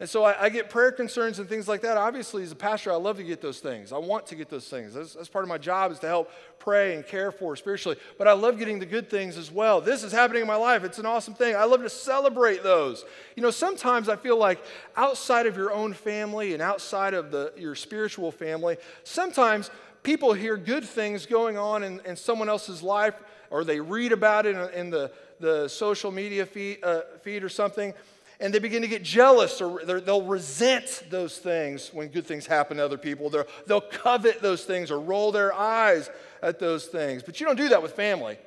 And 0.00 0.08
so 0.08 0.24
I, 0.24 0.44
I, 0.44 0.48
get 0.48 0.70
prayer 0.70 0.92
concerns 0.92 1.40
and 1.40 1.46
things 1.46 1.68
like 1.68 1.82
that. 1.82 1.98
Obviously, 1.98 2.42
as 2.42 2.50
a 2.50 2.56
pastor, 2.56 2.90
I 2.90 2.96
love 2.96 3.18
to 3.18 3.22
get 3.22 3.42
those 3.42 3.60
things. 3.60 3.92
I 3.92 3.98
want 3.98 4.26
to 4.28 4.34
get 4.34 4.48
those 4.48 4.66
things. 4.66 4.94
That's, 4.94 5.12
that's, 5.12 5.28
part 5.28 5.44
of 5.44 5.50
my 5.50 5.58
job 5.58 5.92
is 5.92 5.98
to 5.98 6.06
help 6.06 6.30
pray 6.58 6.94
and 6.94 7.06
care 7.06 7.30
for 7.30 7.54
spiritually. 7.54 7.98
But 8.16 8.26
I 8.26 8.32
love 8.32 8.58
getting 8.58 8.78
the 8.78 8.86
good 8.86 9.10
things 9.10 9.36
as 9.36 9.52
well. 9.52 9.82
This 9.82 10.02
is 10.02 10.10
happening 10.10 10.40
in 10.40 10.48
my 10.48 10.56
life. 10.56 10.84
It's 10.84 10.98
an 10.98 11.04
awesome 11.04 11.34
thing. 11.34 11.54
I 11.54 11.64
love 11.64 11.82
to 11.82 11.90
celebrate 11.90 12.62
those. 12.62 13.04
You 13.36 13.42
know, 13.42 13.50
sometimes 13.50 14.08
I 14.08 14.16
feel 14.16 14.38
like 14.38 14.64
outside 14.96 15.46
of 15.46 15.54
your 15.54 15.70
own 15.70 15.92
family 15.92 16.54
and 16.54 16.62
outside 16.62 17.12
of 17.12 17.30
the, 17.30 17.52
your 17.58 17.74
spiritual 17.74 18.32
family, 18.32 18.78
sometimes 19.04 19.70
people 20.02 20.32
hear 20.32 20.56
good 20.56 20.84
things 20.84 21.26
going 21.26 21.58
on 21.58 21.82
in, 21.82 22.00
in 22.06 22.16
someone 22.16 22.48
else's 22.48 22.82
life 22.82 23.16
or 23.50 23.64
they 23.64 23.80
read 23.80 24.12
about 24.12 24.46
it 24.46 24.56
in, 24.56 24.70
in 24.72 24.90
the 24.90 25.10
the 25.40 25.68
social 25.68 26.12
media 26.12 26.46
feed, 26.46 26.78
uh, 26.84 27.00
feed 27.22 27.42
or 27.42 27.48
something, 27.48 27.92
and 28.38 28.54
they 28.54 28.58
begin 28.58 28.82
to 28.82 28.88
get 28.88 29.02
jealous 29.02 29.60
or 29.60 29.84
they'll 29.84 30.22
resent 30.22 31.04
those 31.10 31.38
things 31.38 31.90
when 31.92 32.08
good 32.08 32.26
things 32.26 32.46
happen 32.46 32.76
to 32.76 32.84
other 32.84 32.98
people. 32.98 33.28
they 33.30 33.44
will 33.68 33.80
covet 33.80 34.40
those 34.40 34.64
things 34.64 34.90
or 34.90 35.00
roll 35.00 35.32
their 35.32 35.52
eyes 35.52 36.08
at 36.42 36.58
those 36.58 36.86
things. 36.86 37.22
But 37.22 37.40
you 37.40 37.46
don't 37.46 37.56
do 37.56 37.70
that 37.70 37.82
with 37.82 37.92
family. 37.92 38.38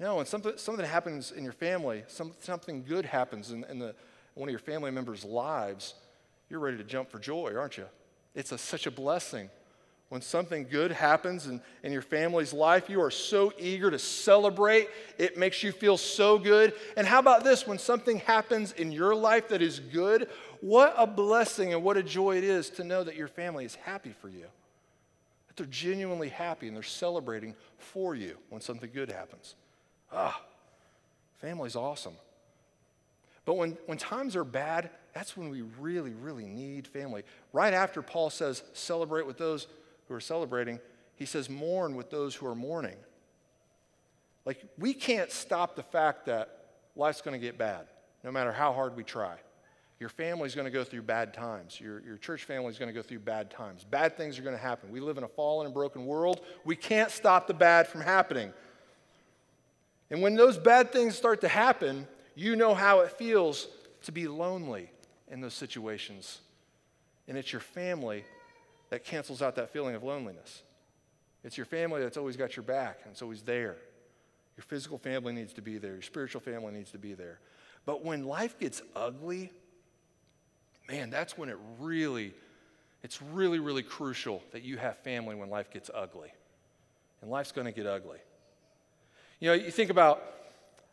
You 0.00 0.06
know, 0.06 0.16
when 0.16 0.26
something, 0.26 0.54
something 0.56 0.84
happens 0.84 1.30
in 1.30 1.44
your 1.44 1.52
family, 1.52 2.02
some, 2.08 2.32
something 2.40 2.82
good 2.82 3.06
happens 3.06 3.52
in, 3.52 3.64
in 3.64 3.78
the, 3.78 3.94
one 4.34 4.48
of 4.48 4.52
your 4.52 4.58
family 4.58 4.90
members' 4.90 5.24
lives, 5.24 5.94
you're 6.50 6.60
ready 6.60 6.76
to 6.76 6.84
jump 6.84 7.10
for 7.10 7.18
joy, 7.18 7.54
aren't 7.56 7.78
you? 7.78 7.86
It's 8.34 8.50
a, 8.50 8.58
such 8.58 8.86
a 8.86 8.90
blessing. 8.90 9.48
When 10.14 10.22
something 10.22 10.68
good 10.70 10.92
happens 10.92 11.48
in, 11.48 11.60
in 11.82 11.92
your 11.92 12.00
family's 12.00 12.52
life, 12.52 12.88
you 12.88 13.02
are 13.02 13.10
so 13.10 13.52
eager 13.58 13.90
to 13.90 13.98
celebrate. 13.98 14.86
It 15.18 15.36
makes 15.36 15.64
you 15.64 15.72
feel 15.72 15.96
so 15.96 16.38
good. 16.38 16.72
And 16.96 17.04
how 17.04 17.18
about 17.18 17.42
this? 17.42 17.66
When 17.66 17.80
something 17.80 18.18
happens 18.18 18.70
in 18.70 18.92
your 18.92 19.12
life 19.16 19.48
that 19.48 19.60
is 19.60 19.80
good, 19.80 20.28
what 20.60 20.94
a 20.96 21.04
blessing 21.04 21.74
and 21.74 21.82
what 21.82 21.96
a 21.96 22.02
joy 22.04 22.36
it 22.36 22.44
is 22.44 22.70
to 22.70 22.84
know 22.84 23.02
that 23.02 23.16
your 23.16 23.26
family 23.26 23.64
is 23.64 23.74
happy 23.74 24.14
for 24.20 24.28
you. 24.28 24.46
That 25.48 25.56
they're 25.56 25.66
genuinely 25.66 26.28
happy 26.28 26.68
and 26.68 26.76
they're 26.76 26.84
celebrating 26.84 27.56
for 27.78 28.14
you 28.14 28.36
when 28.50 28.60
something 28.60 28.90
good 28.94 29.10
happens. 29.10 29.56
Ah, 30.12 30.40
family's 31.40 31.74
awesome. 31.74 32.14
But 33.44 33.54
when, 33.54 33.76
when 33.86 33.98
times 33.98 34.36
are 34.36 34.44
bad, 34.44 34.90
that's 35.12 35.36
when 35.36 35.50
we 35.50 35.62
really, 35.80 36.12
really 36.12 36.46
need 36.46 36.86
family. 36.86 37.24
Right 37.52 37.74
after 37.74 38.00
Paul 38.00 38.30
says, 38.30 38.62
celebrate 38.74 39.26
with 39.26 39.38
those 39.38 39.66
are 40.14 40.20
celebrating, 40.20 40.80
he 41.16 41.26
says, 41.26 41.48
mourn 41.48 41.94
with 41.94 42.10
those 42.10 42.34
who 42.34 42.46
are 42.46 42.54
mourning. 42.54 42.96
Like, 44.44 44.64
we 44.78 44.94
can't 44.94 45.30
stop 45.30 45.76
the 45.76 45.82
fact 45.82 46.26
that 46.26 46.66
life's 46.96 47.22
going 47.22 47.38
to 47.38 47.44
get 47.44 47.56
bad, 47.56 47.86
no 48.22 48.30
matter 48.30 48.52
how 48.52 48.72
hard 48.72 48.96
we 48.96 49.04
try. 49.04 49.36
Your 50.00 50.08
family's 50.08 50.54
going 50.54 50.66
to 50.66 50.70
go 50.70 50.84
through 50.84 51.02
bad 51.02 51.32
times. 51.32 51.80
Your, 51.80 52.00
your 52.00 52.16
church 52.16 52.44
family's 52.44 52.78
going 52.78 52.88
to 52.88 52.92
go 52.92 53.00
through 53.00 53.20
bad 53.20 53.50
times. 53.50 53.84
Bad 53.84 54.16
things 54.16 54.38
are 54.38 54.42
going 54.42 54.56
to 54.56 54.60
happen. 54.60 54.90
We 54.90 55.00
live 55.00 55.18
in 55.18 55.24
a 55.24 55.28
fallen 55.28 55.66
and 55.66 55.74
broken 55.74 56.04
world. 56.04 56.40
We 56.64 56.76
can't 56.76 57.10
stop 57.10 57.46
the 57.46 57.54
bad 57.54 57.86
from 57.86 58.00
happening. 58.00 58.52
And 60.10 60.20
when 60.20 60.34
those 60.34 60.58
bad 60.58 60.92
things 60.92 61.16
start 61.16 61.40
to 61.42 61.48
happen, 61.48 62.06
you 62.34 62.56
know 62.56 62.74
how 62.74 63.00
it 63.00 63.12
feels 63.12 63.68
to 64.02 64.12
be 64.12 64.26
lonely 64.26 64.90
in 65.28 65.40
those 65.40 65.54
situations. 65.54 66.40
And 67.28 67.38
it's 67.38 67.52
your 67.52 67.60
family 67.60 68.24
that 68.90 69.04
cancels 69.04 69.42
out 69.42 69.56
that 69.56 69.70
feeling 69.70 69.94
of 69.94 70.02
loneliness. 70.02 70.62
It's 71.42 71.56
your 71.56 71.66
family 71.66 72.00
that's 72.00 72.16
always 72.16 72.36
got 72.36 72.56
your 72.56 72.62
back 72.62 73.00
and 73.04 73.12
it's 73.12 73.22
always 73.22 73.42
there. 73.42 73.76
Your 74.56 74.64
physical 74.64 74.98
family 74.98 75.32
needs 75.32 75.52
to 75.54 75.62
be 75.62 75.78
there, 75.78 75.92
your 75.92 76.02
spiritual 76.02 76.40
family 76.40 76.72
needs 76.72 76.90
to 76.92 76.98
be 76.98 77.14
there. 77.14 77.40
But 77.86 78.04
when 78.04 78.24
life 78.24 78.58
gets 78.58 78.80
ugly, 78.96 79.52
man, 80.88 81.10
that's 81.10 81.36
when 81.36 81.48
it 81.48 81.58
really, 81.78 82.32
it's 83.02 83.20
really, 83.20 83.58
really 83.58 83.82
crucial 83.82 84.42
that 84.52 84.62
you 84.62 84.76
have 84.78 84.98
family 84.98 85.34
when 85.34 85.50
life 85.50 85.70
gets 85.70 85.90
ugly. 85.92 86.32
And 87.20 87.30
life's 87.30 87.52
going 87.52 87.66
to 87.66 87.72
get 87.72 87.86
ugly. 87.86 88.18
You 89.40 89.48
know, 89.48 89.54
you 89.54 89.70
think 89.70 89.90
about 89.90 90.22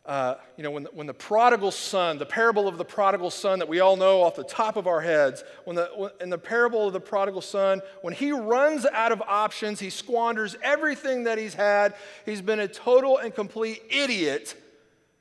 uh, 0.04 0.34
you 0.56 0.64
know, 0.64 0.70
when 0.72 0.82
the, 0.82 0.90
when 0.92 1.06
the 1.06 1.14
prodigal 1.14 1.70
son, 1.70 2.18
the 2.18 2.26
parable 2.26 2.66
of 2.66 2.76
the 2.76 2.84
prodigal 2.84 3.30
son 3.30 3.60
that 3.60 3.68
we 3.68 3.78
all 3.78 3.96
know 3.96 4.22
off 4.22 4.34
the 4.34 4.42
top 4.42 4.76
of 4.76 4.88
our 4.88 5.00
heads, 5.00 5.44
when 5.64 5.76
the, 5.76 6.12
in 6.20 6.28
the 6.28 6.38
parable 6.38 6.88
of 6.88 6.92
the 6.92 7.00
prodigal 7.00 7.40
son, 7.40 7.80
when 8.00 8.12
he 8.12 8.32
runs 8.32 8.84
out 8.84 9.12
of 9.12 9.22
options, 9.22 9.78
he 9.78 9.90
squanders 9.90 10.56
everything 10.60 11.24
that 11.24 11.38
he's 11.38 11.54
had, 11.54 11.94
he's 12.26 12.42
been 12.42 12.58
a 12.58 12.66
total 12.66 13.18
and 13.18 13.32
complete 13.32 13.80
idiot, 13.90 14.56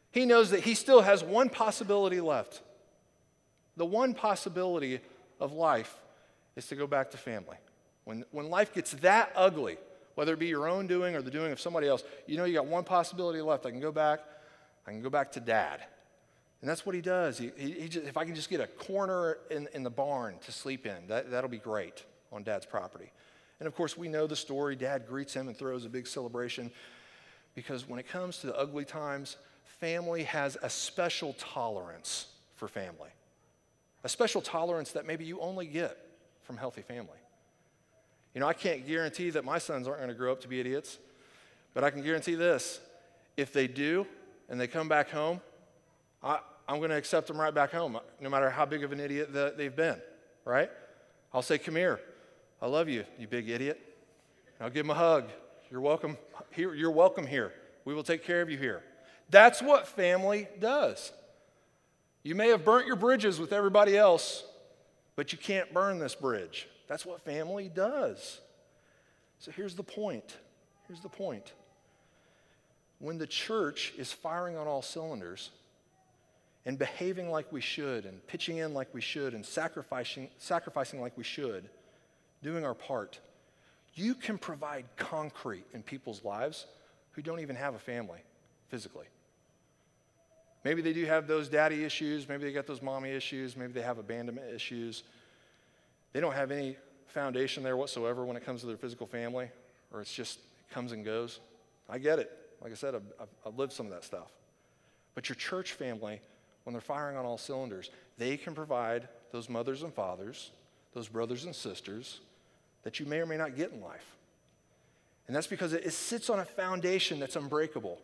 he 0.09 0.25
knows 0.25 0.49
that 0.49 0.61
he 0.61 0.73
still 0.73 1.01
has 1.01 1.23
one 1.23 1.49
possibility 1.49 2.19
left. 2.19 2.61
The 3.77 3.85
one 3.85 4.15
possibility 4.15 4.99
of 5.39 5.53
life 5.53 5.95
is 6.55 6.65
to 6.67 6.75
go 6.75 6.87
back 6.87 7.11
to 7.11 7.17
family. 7.17 7.57
When, 8.05 8.25
when 8.31 8.49
life 8.49 8.73
gets 8.73 8.91
that 8.93 9.31
ugly, 9.35 9.77
whether 10.15 10.33
it 10.33 10.39
be 10.39 10.47
your 10.47 10.67
own 10.67 10.87
doing 10.87 11.15
or 11.15 11.21
the 11.21 11.31
doing 11.31 11.51
of 11.51 11.59
somebody 11.61 11.87
else, 11.87 12.03
you 12.25 12.35
know 12.35 12.45
you 12.45 12.55
got 12.55 12.65
one 12.65 12.83
possibility 12.83 13.41
left. 13.41 13.67
I 13.67 13.69
can 13.69 13.79
go 13.79 13.91
back 13.91 14.21
I 14.87 14.91
can 14.91 15.01
go 15.01 15.09
back 15.09 15.31
to 15.33 15.39
dad. 15.39 15.81
And 16.61 16.69
that's 16.69 16.85
what 16.85 16.93
he 16.93 17.01
does. 17.01 17.37
He, 17.37 17.51
he, 17.57 17.71
he 17.71 17.89
just, 17.89 18.05
if 18.05 18.17
I 18.17 18.25
can 18.25 18.35
just 18.35 18.49
get 18.49 18.61
a 18.61 18.67
corner 18.67 19.39
in, 19.49 19.67
in 19.73 19.83
the 19.83 19.89
barn 19.89 20.35
to 20.45 20.51
sleep 20.51 20.85
in, 20.85 21.07
that, 21.07 21.31
that'll 21.31 21.49
be 21.49 21.57
great 21.57 22.03
on 22.31 22.43
dad's 22.43 22.65
property. 22.65 23.11
And 23.59 23.67
of 23.67 23.75
course, 23.75 23.97
we 23.97 24.07
know 24.07 24.27
the 24.27 24.35
story. 24.35 24.75
Dad 24.75 25.07
greets 25.07 25.33
him 25.33 25.47
and 25.47 25.57
throws 25.57 25.85
a 25.85 25.89
big 25.89 26.07
celebration 26.07 26.71
because 27.55 27.87
when 27.87 27.99
it 27.99 28.07
comes 28.07 28.37
to 28.39 28.47
the 28.47 28.57
ugly 28.57 28.85
times, 28.85 29.37
family 29.79 30.23
has 30.23 30.57
a 30.61 30.69
special 30.69 31.33
tolerance 31.33 32.27
for 32.55 32.67
family, 32.67 33.09
a 34.03 34.09
special 34.09 34.41
tolerance 34.41 34.91
that 34.91 35.05
maybe 35.05 35.25
you 35.25 35.39
only 35.39 35.65
get 35.65 35.97
from 36.43 36.57
healthy 36.57 36.81
family. 36.81 37.17
You 38.33 38.41
know, 38.41 38.47
I 38.47 38.53
can't 38.53 38.87
guarantee 38.87 39.31
that 39.31 39.43
my 39.43 39.57
sons 39.57 39.87
aren't 39.87 39.99
going 39.99 40.09
to 40.09 40.15
grow 40.15 40.31
up 40.31 40.41
to 40.41 40.47
be 40.47 40.59
idiots, 40.59 40.99
but 41.73 41.83
I 41.83 41.89
can 41.89 42.01
guarantee 42.01 42.35
this 42.35 42.79
if 43.35 43.51
they 43.51 43.67
do, 43.67 44.05
and 44.51 44.59
they 44.59 44.67
come 44.67 44.89
back 44.89 45.09
home, 45.09 45.39
I, 46.21 46.39
am 46.67 46.77
going 46.77 46.89
to 46.89 46.97
accept 46.97 47.27
them 47.27 47.39
right 47.39 47.53
back 47.53 47.71
home, 47.71 47.97
no 48.19 48.29
matter 48.29 48.49
how 48.49 48.65
big 48.65 48.83
of 48.83 48.91
an 48.91 48.99
idiot 48.99 49.33
that 49.33 49.57
they've 49.57 49.75
been, 49.75 49.99
right? 50.45 50.69
I'll 51.33 51.41
say, 51.41 51.57
Come 51.57 51.77
here. 51.77 51.99
I 52.61 52.67
love 52.67 52.87
you, 52.87 53.05
you 53.17 53.27
big 53.27 53.49
idiot. 53.49 53.81
I'll 54.59 54.69
give 54.69 54.85
them 54.85 54.91
a 54.91 54.99
hug. 54.99 55.29
You're 55.71 55.81
welcome 55.81 56.17
here. 56.51 56.75
You're 56.75 56.91
welcome 56.91 57.25
here. 57.25 57.53
We 57.85 57.95
will 57.95 58.03
take 58.03 58.23
care 58.23 58.41
of 58.41 58.51
you 58.51 58.57
here. 58.57 58.83
That's 59.31 59.61
what 59.61 59.87
family 59.87 60.47
does. 60.59 61.11
You 62.21 62.35
may 62.35 62.49
have 62.49 62.63
burnt 62.63 62.85
your 62.85 62.97
bridges 62.97 63.39
with 63.39 63.53
everybody 63.53 63.97
else, 63.97 64.43
but 65.15 65.31
you 65.31 65.39
can't 65.39 65.73
burn 65.73 65.97
this 65.97 66.13
bridge. 66.13 66.67
That's 66.87 67.05
what 67.05 67.21
family 67.21 67.71
does. 67.73 68.41
So 69.39 69.49
here's 69.51 69.75
the 69.75 69.83
point. 69.83 70.37
Here's 70.87 70.99
the 70.99 71.09
point 71.09 71.53
when 73.01 73.17
the 73.17 73.27
church 73.27 73.93
is 73.97 74.13
firing 74.13 74.55
on 74.55 74.67
all 74.67 74.81
cylinders 74.81 75.49
and 76.65 76.77
behaving 76.77 77.31
like 77.31 77.51
we 77.51 77.59
should 77.59 78.05
and 78.05 78.25
pitching 78.27 78.57
in 78.57 78.73
like 78.73 78.93
we 78.93 79.01
should 79.01 79.33
and 79.33 79.43
sacrificing, 79.43 80.29
sacrificing 80.37 81.01
like 81.01 81.17
we 81.17 81.23
should, 81.23 81.67
doing 82.43 82.63
our 82.63 82.75
part, 82.75 83.19
you 83.95 84.13
can 84.13 84.37
provide 84.37 84.85
concrete 84.95 85.65
in 85.73 85.81
people's 85.81 86.23
lives 86.23 86.67
who 87.13 87.23
don't 87.23 87.39
even 87.39 87.55
have 87.55 87.73
a 87.73 87.79
family 87.79 88.19
physically. 88.69 89.07
Maybe 90.63 90.83
they 90.83 90.93
do 90.93 91.05
have 91.05 91.27
those 91.27 91.49
daddy 91.49 91.83
issues, 91.83 92.29
maybe 92.29 92.43
they 92.43 92.53
got 92.53 92.67
those 92.67 92.83
mommy 92.83 93.09
issues, 93.09 93.57
maybe 93.57 93.73
they 93.73 93.81
have 93.81 93.97
abandonment 93.97 94.53
issues. 94.53 95.01
They 96.13 96.19
don't 96.19 96.33
have 96.33 96.51
any 96.51 96.77
foundation 97.07 97.63
there 97.63 97.75
whatsoever 97.75 98.23
when 98.25 98.37
it 98.37 98.45
comes 98.45 98.61
to 98.61 98.67
their 98.67 98.77
physical 98.77 99.07
family, 99.07 99.49
or 99.91 100.01
it's 100.01 100.13
just 100.13 100.37
it 100.37 100.73
comes 100.73 100.91
and 100.91 101.03
goes. 101.03 101.39
I 101.89 101.97
get 101.97 102.19
it. 102.19 102.40
Like 102.61 102.71
I 102.71 102.75
said, 102.75 102.95
I've, 102.95 103.27
I've 103.45 103.57
lived 103.57 103.73
some 103.73 103.87
of 103.87 103.91
that 103.91 104.03
stuff. 104.03 104.31
But 105.15 105.29
your 105.29 105.35
church 105.35 105.73
family, 105.73 106.21
when 106.63 106.73
they're 106.73 106.81
firing 106.81 107.17
on 107.17 107.25
all 107.25 107.37
cylinders, 107.37 107.89
they 108.17 108.37
can 108.37 108.53
provide 108.53 109.07
those 109.31 109.49
mothers 109.49 109.83
and 109.83 109.93
fathers, 109.93 110.51
those 110.93 111.07
brothers 111.07 111.45
and 111.45 111.55
sisters 111.55 112.21
that 112.83 112.99
you 112.99 113.05
may 113.05 113.19
or 113.19 113.25
may 113.25 113.37
not 113.37 113.55
get 113.55 113.71
in 113.71 113.81
life. 113.81 114.15
And 115.27 115.35
that's 115.35 115.47
because 115.47 115.73
it, 115.73 115.91
sits 115.93 116.29
on 116.29 116.39
a 116.39 116.45
foundation 116.45 117.19
that's 117.19 117.35
unbreakable. 117.35 117.99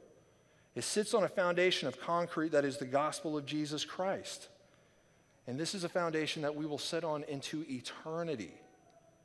It 0.75 0.83
sits 0.83 1.13
on 1.13 1.23
a 1.23 1.27
foundation 1.27 1.87
of 1.87 1.99
concrete 1.99 2.51
that 2.51 2.63
is 2.63 2.77
the 2.77 2.85
gospel 2.85 3.37
of 3.37 3.45
Jesus 3.45 3.83
Christ. 3.83 4.49
And 5.47 5.59
this 5.59 5.73
is 5.73 5.83
a 5.83 5.89
foundation 5.89 6.41
that 6.43 6.55
we 6.55 6.65
will 6.65 6.77
set 6.77 7.03
on 7.03 7.23
into 7.23 7.65
eternity. 7.69 8.53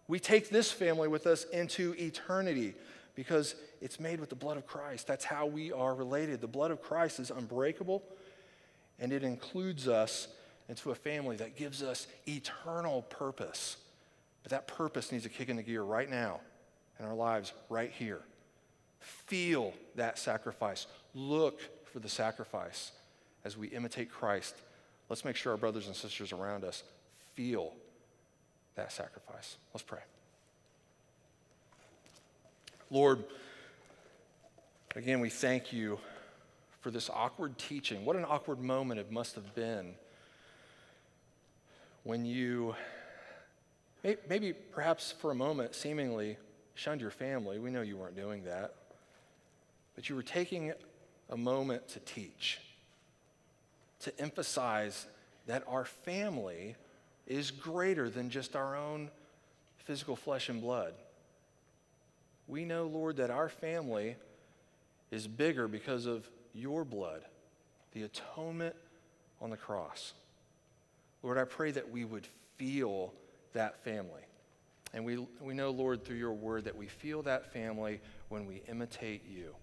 We 0.09 0.19
take 0.19 0.49
this 0.49 0.73
family 0.73 1.09
with 1.09 1.27
us 1.27 1.45
into 1.45 1.95
eternity 1.99 2.75
because 3.15 3.55
it's 3.81 4.01
made 4.01 4.21
with 4.21 4.31
the 4.31 4.37
blood 4.37 4.57
of 4.57 4.67
Christ. 4.67 5.07
That's 5.07 5.25
how 5.25 5.47
we 5.47 5.73
are 5.73 5.95
related. 5.95 6.41
The 6.41 6.47
blood 6.47 6.71
of 6.71 6.81
Christ 6.81 7.21
is 7.21 7.31
unbreakable, 7.31 8.03
and 8.99 9.13
it 9.13 9.23
includes 9.23 9.89
us 9.89 10.29
into 10.69 10.91
a 10.91 10.95
family 10.95 11.37
that 11.37 11.57
gives 11.57 11.83
us 11.83 12.07
eternal 12.27 13.03
purpose. 13.03 13.77
But 14.43 14.51
that 14.51 14.67
purpose 14.67 15.13
needs 15.13 15.25
to 15.25 15.31
kick 15.31 15.49
in 15.49 15.57
the 15.57 15.63
gear 15.63 15.83
right 15.83 16.09
now 16.09 16.41
in 16.99 17.05
our 17.05 17.15
lives, 17.15 17.53
right 17.69 17.91
here. 17.91 18.21
Feel 19.01 19.73
that 19.97 20.19
sacrifice. 20.19 20.87
Look 21.15 21.61
for 21.87 21.99
the 21.99 22.09
sacrifice 22.09 22.93
as 23.45 23.57
we 23.57 23.69
imitate 23.69 24.11
Christ. 24.11 24.55
Let's 25.09 25.25
make 25.25 25.37
sure 25.37 25.53
our 25.53 25.59
brothers 25.59 25.89
and 25.89 25.97
sisters 25.97 26.33
around 26.33 26.65
us 26.65 26.85
feel 27.35 27.73
that 28.77 28.93
sacrifice. 28.93 29.57
Let's 29.75 29.83
pray. 29.83 30.01
Lord, 32.93 33.25
again, 34.95 35.21
we 35.21 35.31
thank 35.31 35.73
you 35.73 35.99
for 36.83 36.91
this 36.91 37.09
awkward 37.09 37.57
teaching. 37.57 38.05
What 38.05 38.17
an 38.17 38.27
awkward 38.29 38.61
moment 38.61 39.01
it 39.01 39.11
must 39.11 39.35
have 39.35 39.55
been 39.55 39.95
when 42.03 42.27
you, 42.27 42.75
maybe 44.05 44.53
perhaps 44.53 45.11
for 45.11 45.31
a 45.31 45.35
moment, 45.35 45.75
seemingly 45.75 46.37
shunned 46.75 47.01
your 47.01 47.11
family. 47.11 47.59
We 47.59 47.71
know 47.71 47.81
you 47.81 47.97
weren't 47.97 48.15
doing 48.15 48.45
that. 48.45 48.75
But 49.95 50.11
you 50.11 50.15
were 50.15 50.23
taking 50.23 50.75
a 51.31 51.37
moment 51.39 51.89
to 51.89 52.01
teach, 52.01 52.61
to 54.01 54.21
emphasize 54.21 55.07
that 55.47 55.65
our 55.67 55.87
family 55.87 56.77
is 57.27 57.53
greater 57.53 58.11
than 58.11 58.29
just 58.29 58.55
our 58.55 58.77
own 58.77 59.09
physical 59.79 60.15
flesh 60.15 60.51
and 60.51 60.61
blood. 60.61 60.93
We 62.53 62.67
know, 62.67 62.85
Lord, 62.85 63.17
that 63.17 63.31
our 63.31 63.49
family 63.49 64.15
is 65.11 65.27
bigger 65.27 65.69
because 65.69 66.05
of 66.05 66.29
your 66.53 66.85
blood, 66.85 67.23
the 67.93 68.03
atonement 68.03 68.77
on 69.41 69.49
the 69.49 69.57
cross. 69.57 70.13
Lord, 71.23 71.39
I 71.39 71.45
pray 71.45 71.71
that 71.71 71.91
we 71.91 72.05
would 72.05 72.29
feel 72.59 73.15
that 73.55 73.83
family. 73.85 74.21
And 74.93 75.03
we, 75.03 75.27
we 75.41 75.55
know, 75.55 75.71
Lord, 75.71 76.05
through 76.05 76.19
your 76.19 76.35
word, 76.35 76.65
that 76.65 76.77
we 76.77 76.89
feel 76.89 77.23
that 77.23 77.55
family 77.55 78.03
when 78.29 78.45
we 78.45 78.61
imitate 78.69 79.23
you. 79.27 79.55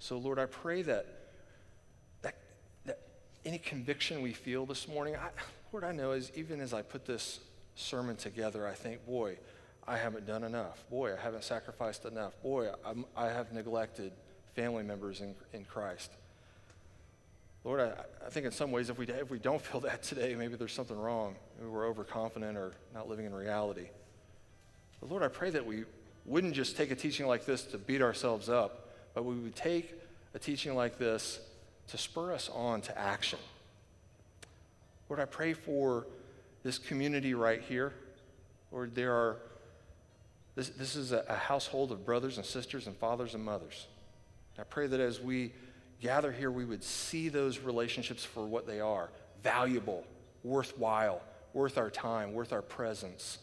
So, 0.00 0.18
Lord, 0.18 0.40
I 0.40 0.46
pray 0.46 0.82
that, 0.82 1.06
that, 2.22 2.34
that 2.86 2.98
any 3.44 3.58
conviction 3.58 4.22
we 4.22 4.32
feel 4.32 4.66
this 4.66 4.88
morning, 4.88 5.14
I, 5.14 5.28
Lord, 5.72 5.84
I 5.84 5.92
know 5.92 6.10
as 6.10 6.32
even 6.34 6.60
as 6.60 6.74
I 6.74 6.82
put 6.82 7.06
this 7.06 7.38
sermon 7.76 8.16
together, 8.16 8.66
I 8.66 8.72
think, 8.72 9.06
boy, 9.06 9.38
I 9.88 9.96
haven't 9.96 10.26
done 10.26 10.42
enough. 10.42 10.84
Boy, 10.90 11.14
I 11.14 11.20
haven't 11.20 11.44
sacrificed 11.44 12.04
enough. 12.04 12.32
Boy, 12.42 12.70
I'm, 12.84 13.04
i 13.16 13.28
have 13.28 13.52
neglected 13.52 14.12
family 14.54 14.82
members 14.82 15.20
in, 15.20 15.34
in 15.52 15.64
Christ. 15.64 16.10
Lord, 17.62 17.80
I, 17.80 17.92
I, 18.24 18.30
think 18.30 18.46
in 18.46 18.52
some 18.52 18.72
ways, 18.72 18.90
if 18.90 18.98
we, 18.98 19.06
if 19.06 19.30
we 19.30 19.38
don't 19.38 19.60
feel 19.66 19.80
that 19.80 20.02
today, 20.02 20.34
maybe 20.34 20.56
there's 20.56 20.72
something 20.72 20.98
wrong. 20.98 21.36
Maybe 21.58 21.70
we're 21.70 21.86
overconfident 21.86 22.56
or 22.56 22.72
not 22.94 23.08
living 23.08 23.26
in 23.26 23.34
reality. 23.34 23.88
But 25.00 25.10
Lord, 25.10 25.22
I 25.22 25.28
pray 25.28 25.50
that 25.50 25.64
we 25.64 25.84
wouldn't 26.24 26.54
just 26.54 26.76
take 26.76 26.90
a 26.90 26.96
teaching 26.96 27.26
like 27.26 27.44
this 27.44 27.62
to 27.66 27.78
beat 27.78 28.02
ourselves 28.02 28.48
up, 28.48 28.88
but 29.14 29.24
we 29.24 29.36
would 29.36 29.54
take 29.54 29.94
a 30.34 30.38
teaching 30.38 30.74
like 30.74 30.98
this 30.98 31.40
to 31.88 31.98
spur 31.98 32.32
us 32.32 32.50
on 32.52 32.80
to 32.82 32.98
action. 32.98 33.38
Lord, 35.08 35.20
I 35.20 35.24
pray 35.24 35.52
for 35.52 36.06
this 36.64 36.78
community 36.78 37.34
right 37.34 37.62
here. 37.62 37.92
Lord, 38.72 38.94
there 38.96 39.12
are 39.12 39.36
this, 40.56 40.70
this 40.70 40.96
is 40.96 41.12
a, 41.12 41.24
a 41.28 41.36
household 41.36 41.92
of 41.92 42.04
brothers 42.04 42.38
and 42.38 42.44
sisters 42.44 42.86
and 42.88 42.96
fathers 42.96 43.34
and 43.34 43.44
mothers. 43.44 43.86
I 44.58 44.64
pray 44.64 44.86
that 44.86 45.00
as 45.00 45.20
we 45.20 45.52
gather 46.00 46.32
here, 46.32 46.50
we 46.50 46.64
would 46.64 46.82
see 46.82 47.28
those 47.28 47.60
relationships 47.60 48.24
for 48.24 48.44
what 48.44 48.66
they 48.66 48.80
are 48.80 49.10
valuable, 49.42 50.02
worthwhile, 50.42 51.20
worth 51.52 51.78
our 51.78 51.90
time, 51.90 52.32
worth 52.32 52.52
our 52.52 52.62
presence. 52.62 53.38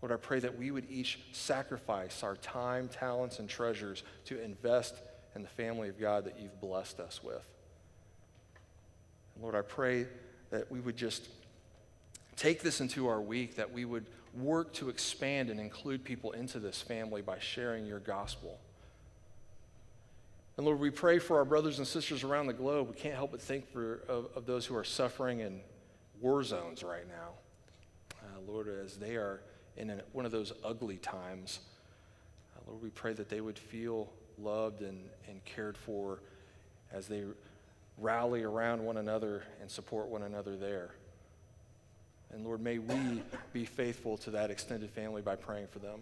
Lord, 0.00 0.12
I 0.12 0.16
pray 0.16 0.40
that 0.40 0.58
we 0.58 0.70
would 0.70 0.90
each 0.90 1.20
sacrifice 1.32 2.22
our 2.22 2.36
time, 2.36 2.88
talents, 2.88 3.38
and 3.38 3.48
treasures 3.48 4.02
to 4.24 4.42
invest 4.42 4.94
in 5.34 5.42
the 5.42 5.48
family 5.48 5.90
of 5.90 6.00
God 6.00 6.24
that 6.24 6.40
you've 6.40 6.58
blessed 6.60 7.00
us 7.00 7.22
with. 7.22 7.46
And 9.34 9.42
Lord, 9.42 9.54
I 9.54 9.60
pray 9.60 10.06
that 10.50 10.70
we 10.72 10.80
would 10.80 10.96
just 10.96 11.28
take 12.40 12.62
this 12.62 12.80
into 12.80 13.06
our 13.06 13.20
week, 13.20 13.56
that 13.56 13.70
we 13.70 13.84
would 13.84 14.06
work 14.32 14.72
to 14.72 14.88
expand 14.88 15.50
and 15.50 15.60
include 15.60 16.02
people 16.02 16.32
into 16.32 16.58
this 16.58 16.80
family 16.80 17.20
by 17.20 17.38
sharing 17.38 17.84
your 17.84 17.98
gospel. 17.98 18.58
And 20.56 20.64
Lord, 20.64 20.80
we 20.80 20.88
pray 20.88 21.18
for 21.18 21.36
our 21.36 21.44
brothers 21.44 21.76
and 21.78 21.86
sisters 21.86 22.24
around 22.24 22.46
the 22.46 22.54
globe. 22.54 22.88
We 22.88 22.94
can't 22.94 23.14
help 23.14 23.32
but 23.32 23.42
think 23.42 23.70
for, 23.70 24.00
of, 24.08 24.28
of 24.34 24.46
those 24.46 24.64
who 24.64 24.74
are 24.74 24.84
suffering 24.84 25.40
in 25.40 25.60
war 26.18 26.42
zones 26.42 26.82
right 26.82 27.06
now. 27.06 28.16
Uh, 28.22 28.40
Lord, 28.50 28.68
as 28.68 28.96
they 28.96 29.16
are 29.16 29.42
in 29.76 29.90
an, 29.90 30.00
one 30.12 30.24
of 30.24 30.32
those 30.32 30.54
ugly 30.64 30.96
times, 30.96 31.60
uh, 32.56 32.70
Lord, 32.70 32.82
we 32.82 32.88
pray 32.88 33.12
that 33.12 33.28
they 33.28 33.42
would 33.42 33.58
feel 33.58 34.10
loved 34.38 34.80
and, 34.80 35.04
and 35.28 35.44
cared 35.44 35.76
for 35.76 36.22
as 36.90 37.06
they 37.06 37.24
rally 37.98 38.42
around 38.44 38.82
one 38.82 38.96
another 38.96 39.42
and 39.60 39.70
support 39.70 40.08
one 40.08 40.22
another 40.22 40.56
there. 40.56 40.92
And 42.32 42.44
Lord, 42.44 42.60
may 42.60 42.78
we 42.78 43.22
be 43.52 43.64
faithful 43.64 44.16
to 44.18 44.30
that 44.30 44.50
extended 44.50 44.90
family 44.90 45.22
by 45.22 45.36
praying 45.36 45.66
for 45.68 45.80
them 45.80 46.00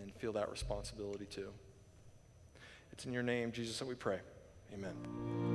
and 0.00 0.12
feel 0.14 0.32
that 0.32 0.50
responsibility 0.50 1.26
too. 1.26 1.48
It's 2.92 3.04
in 3.04 3.12
your 3.12 3.22
name, 3.22 3.52
Jesus, 3.52 3.78
that 3.78 3.88
we 3.88 3.94
pray. 3.94 4.20
Amen. 4.72 5.45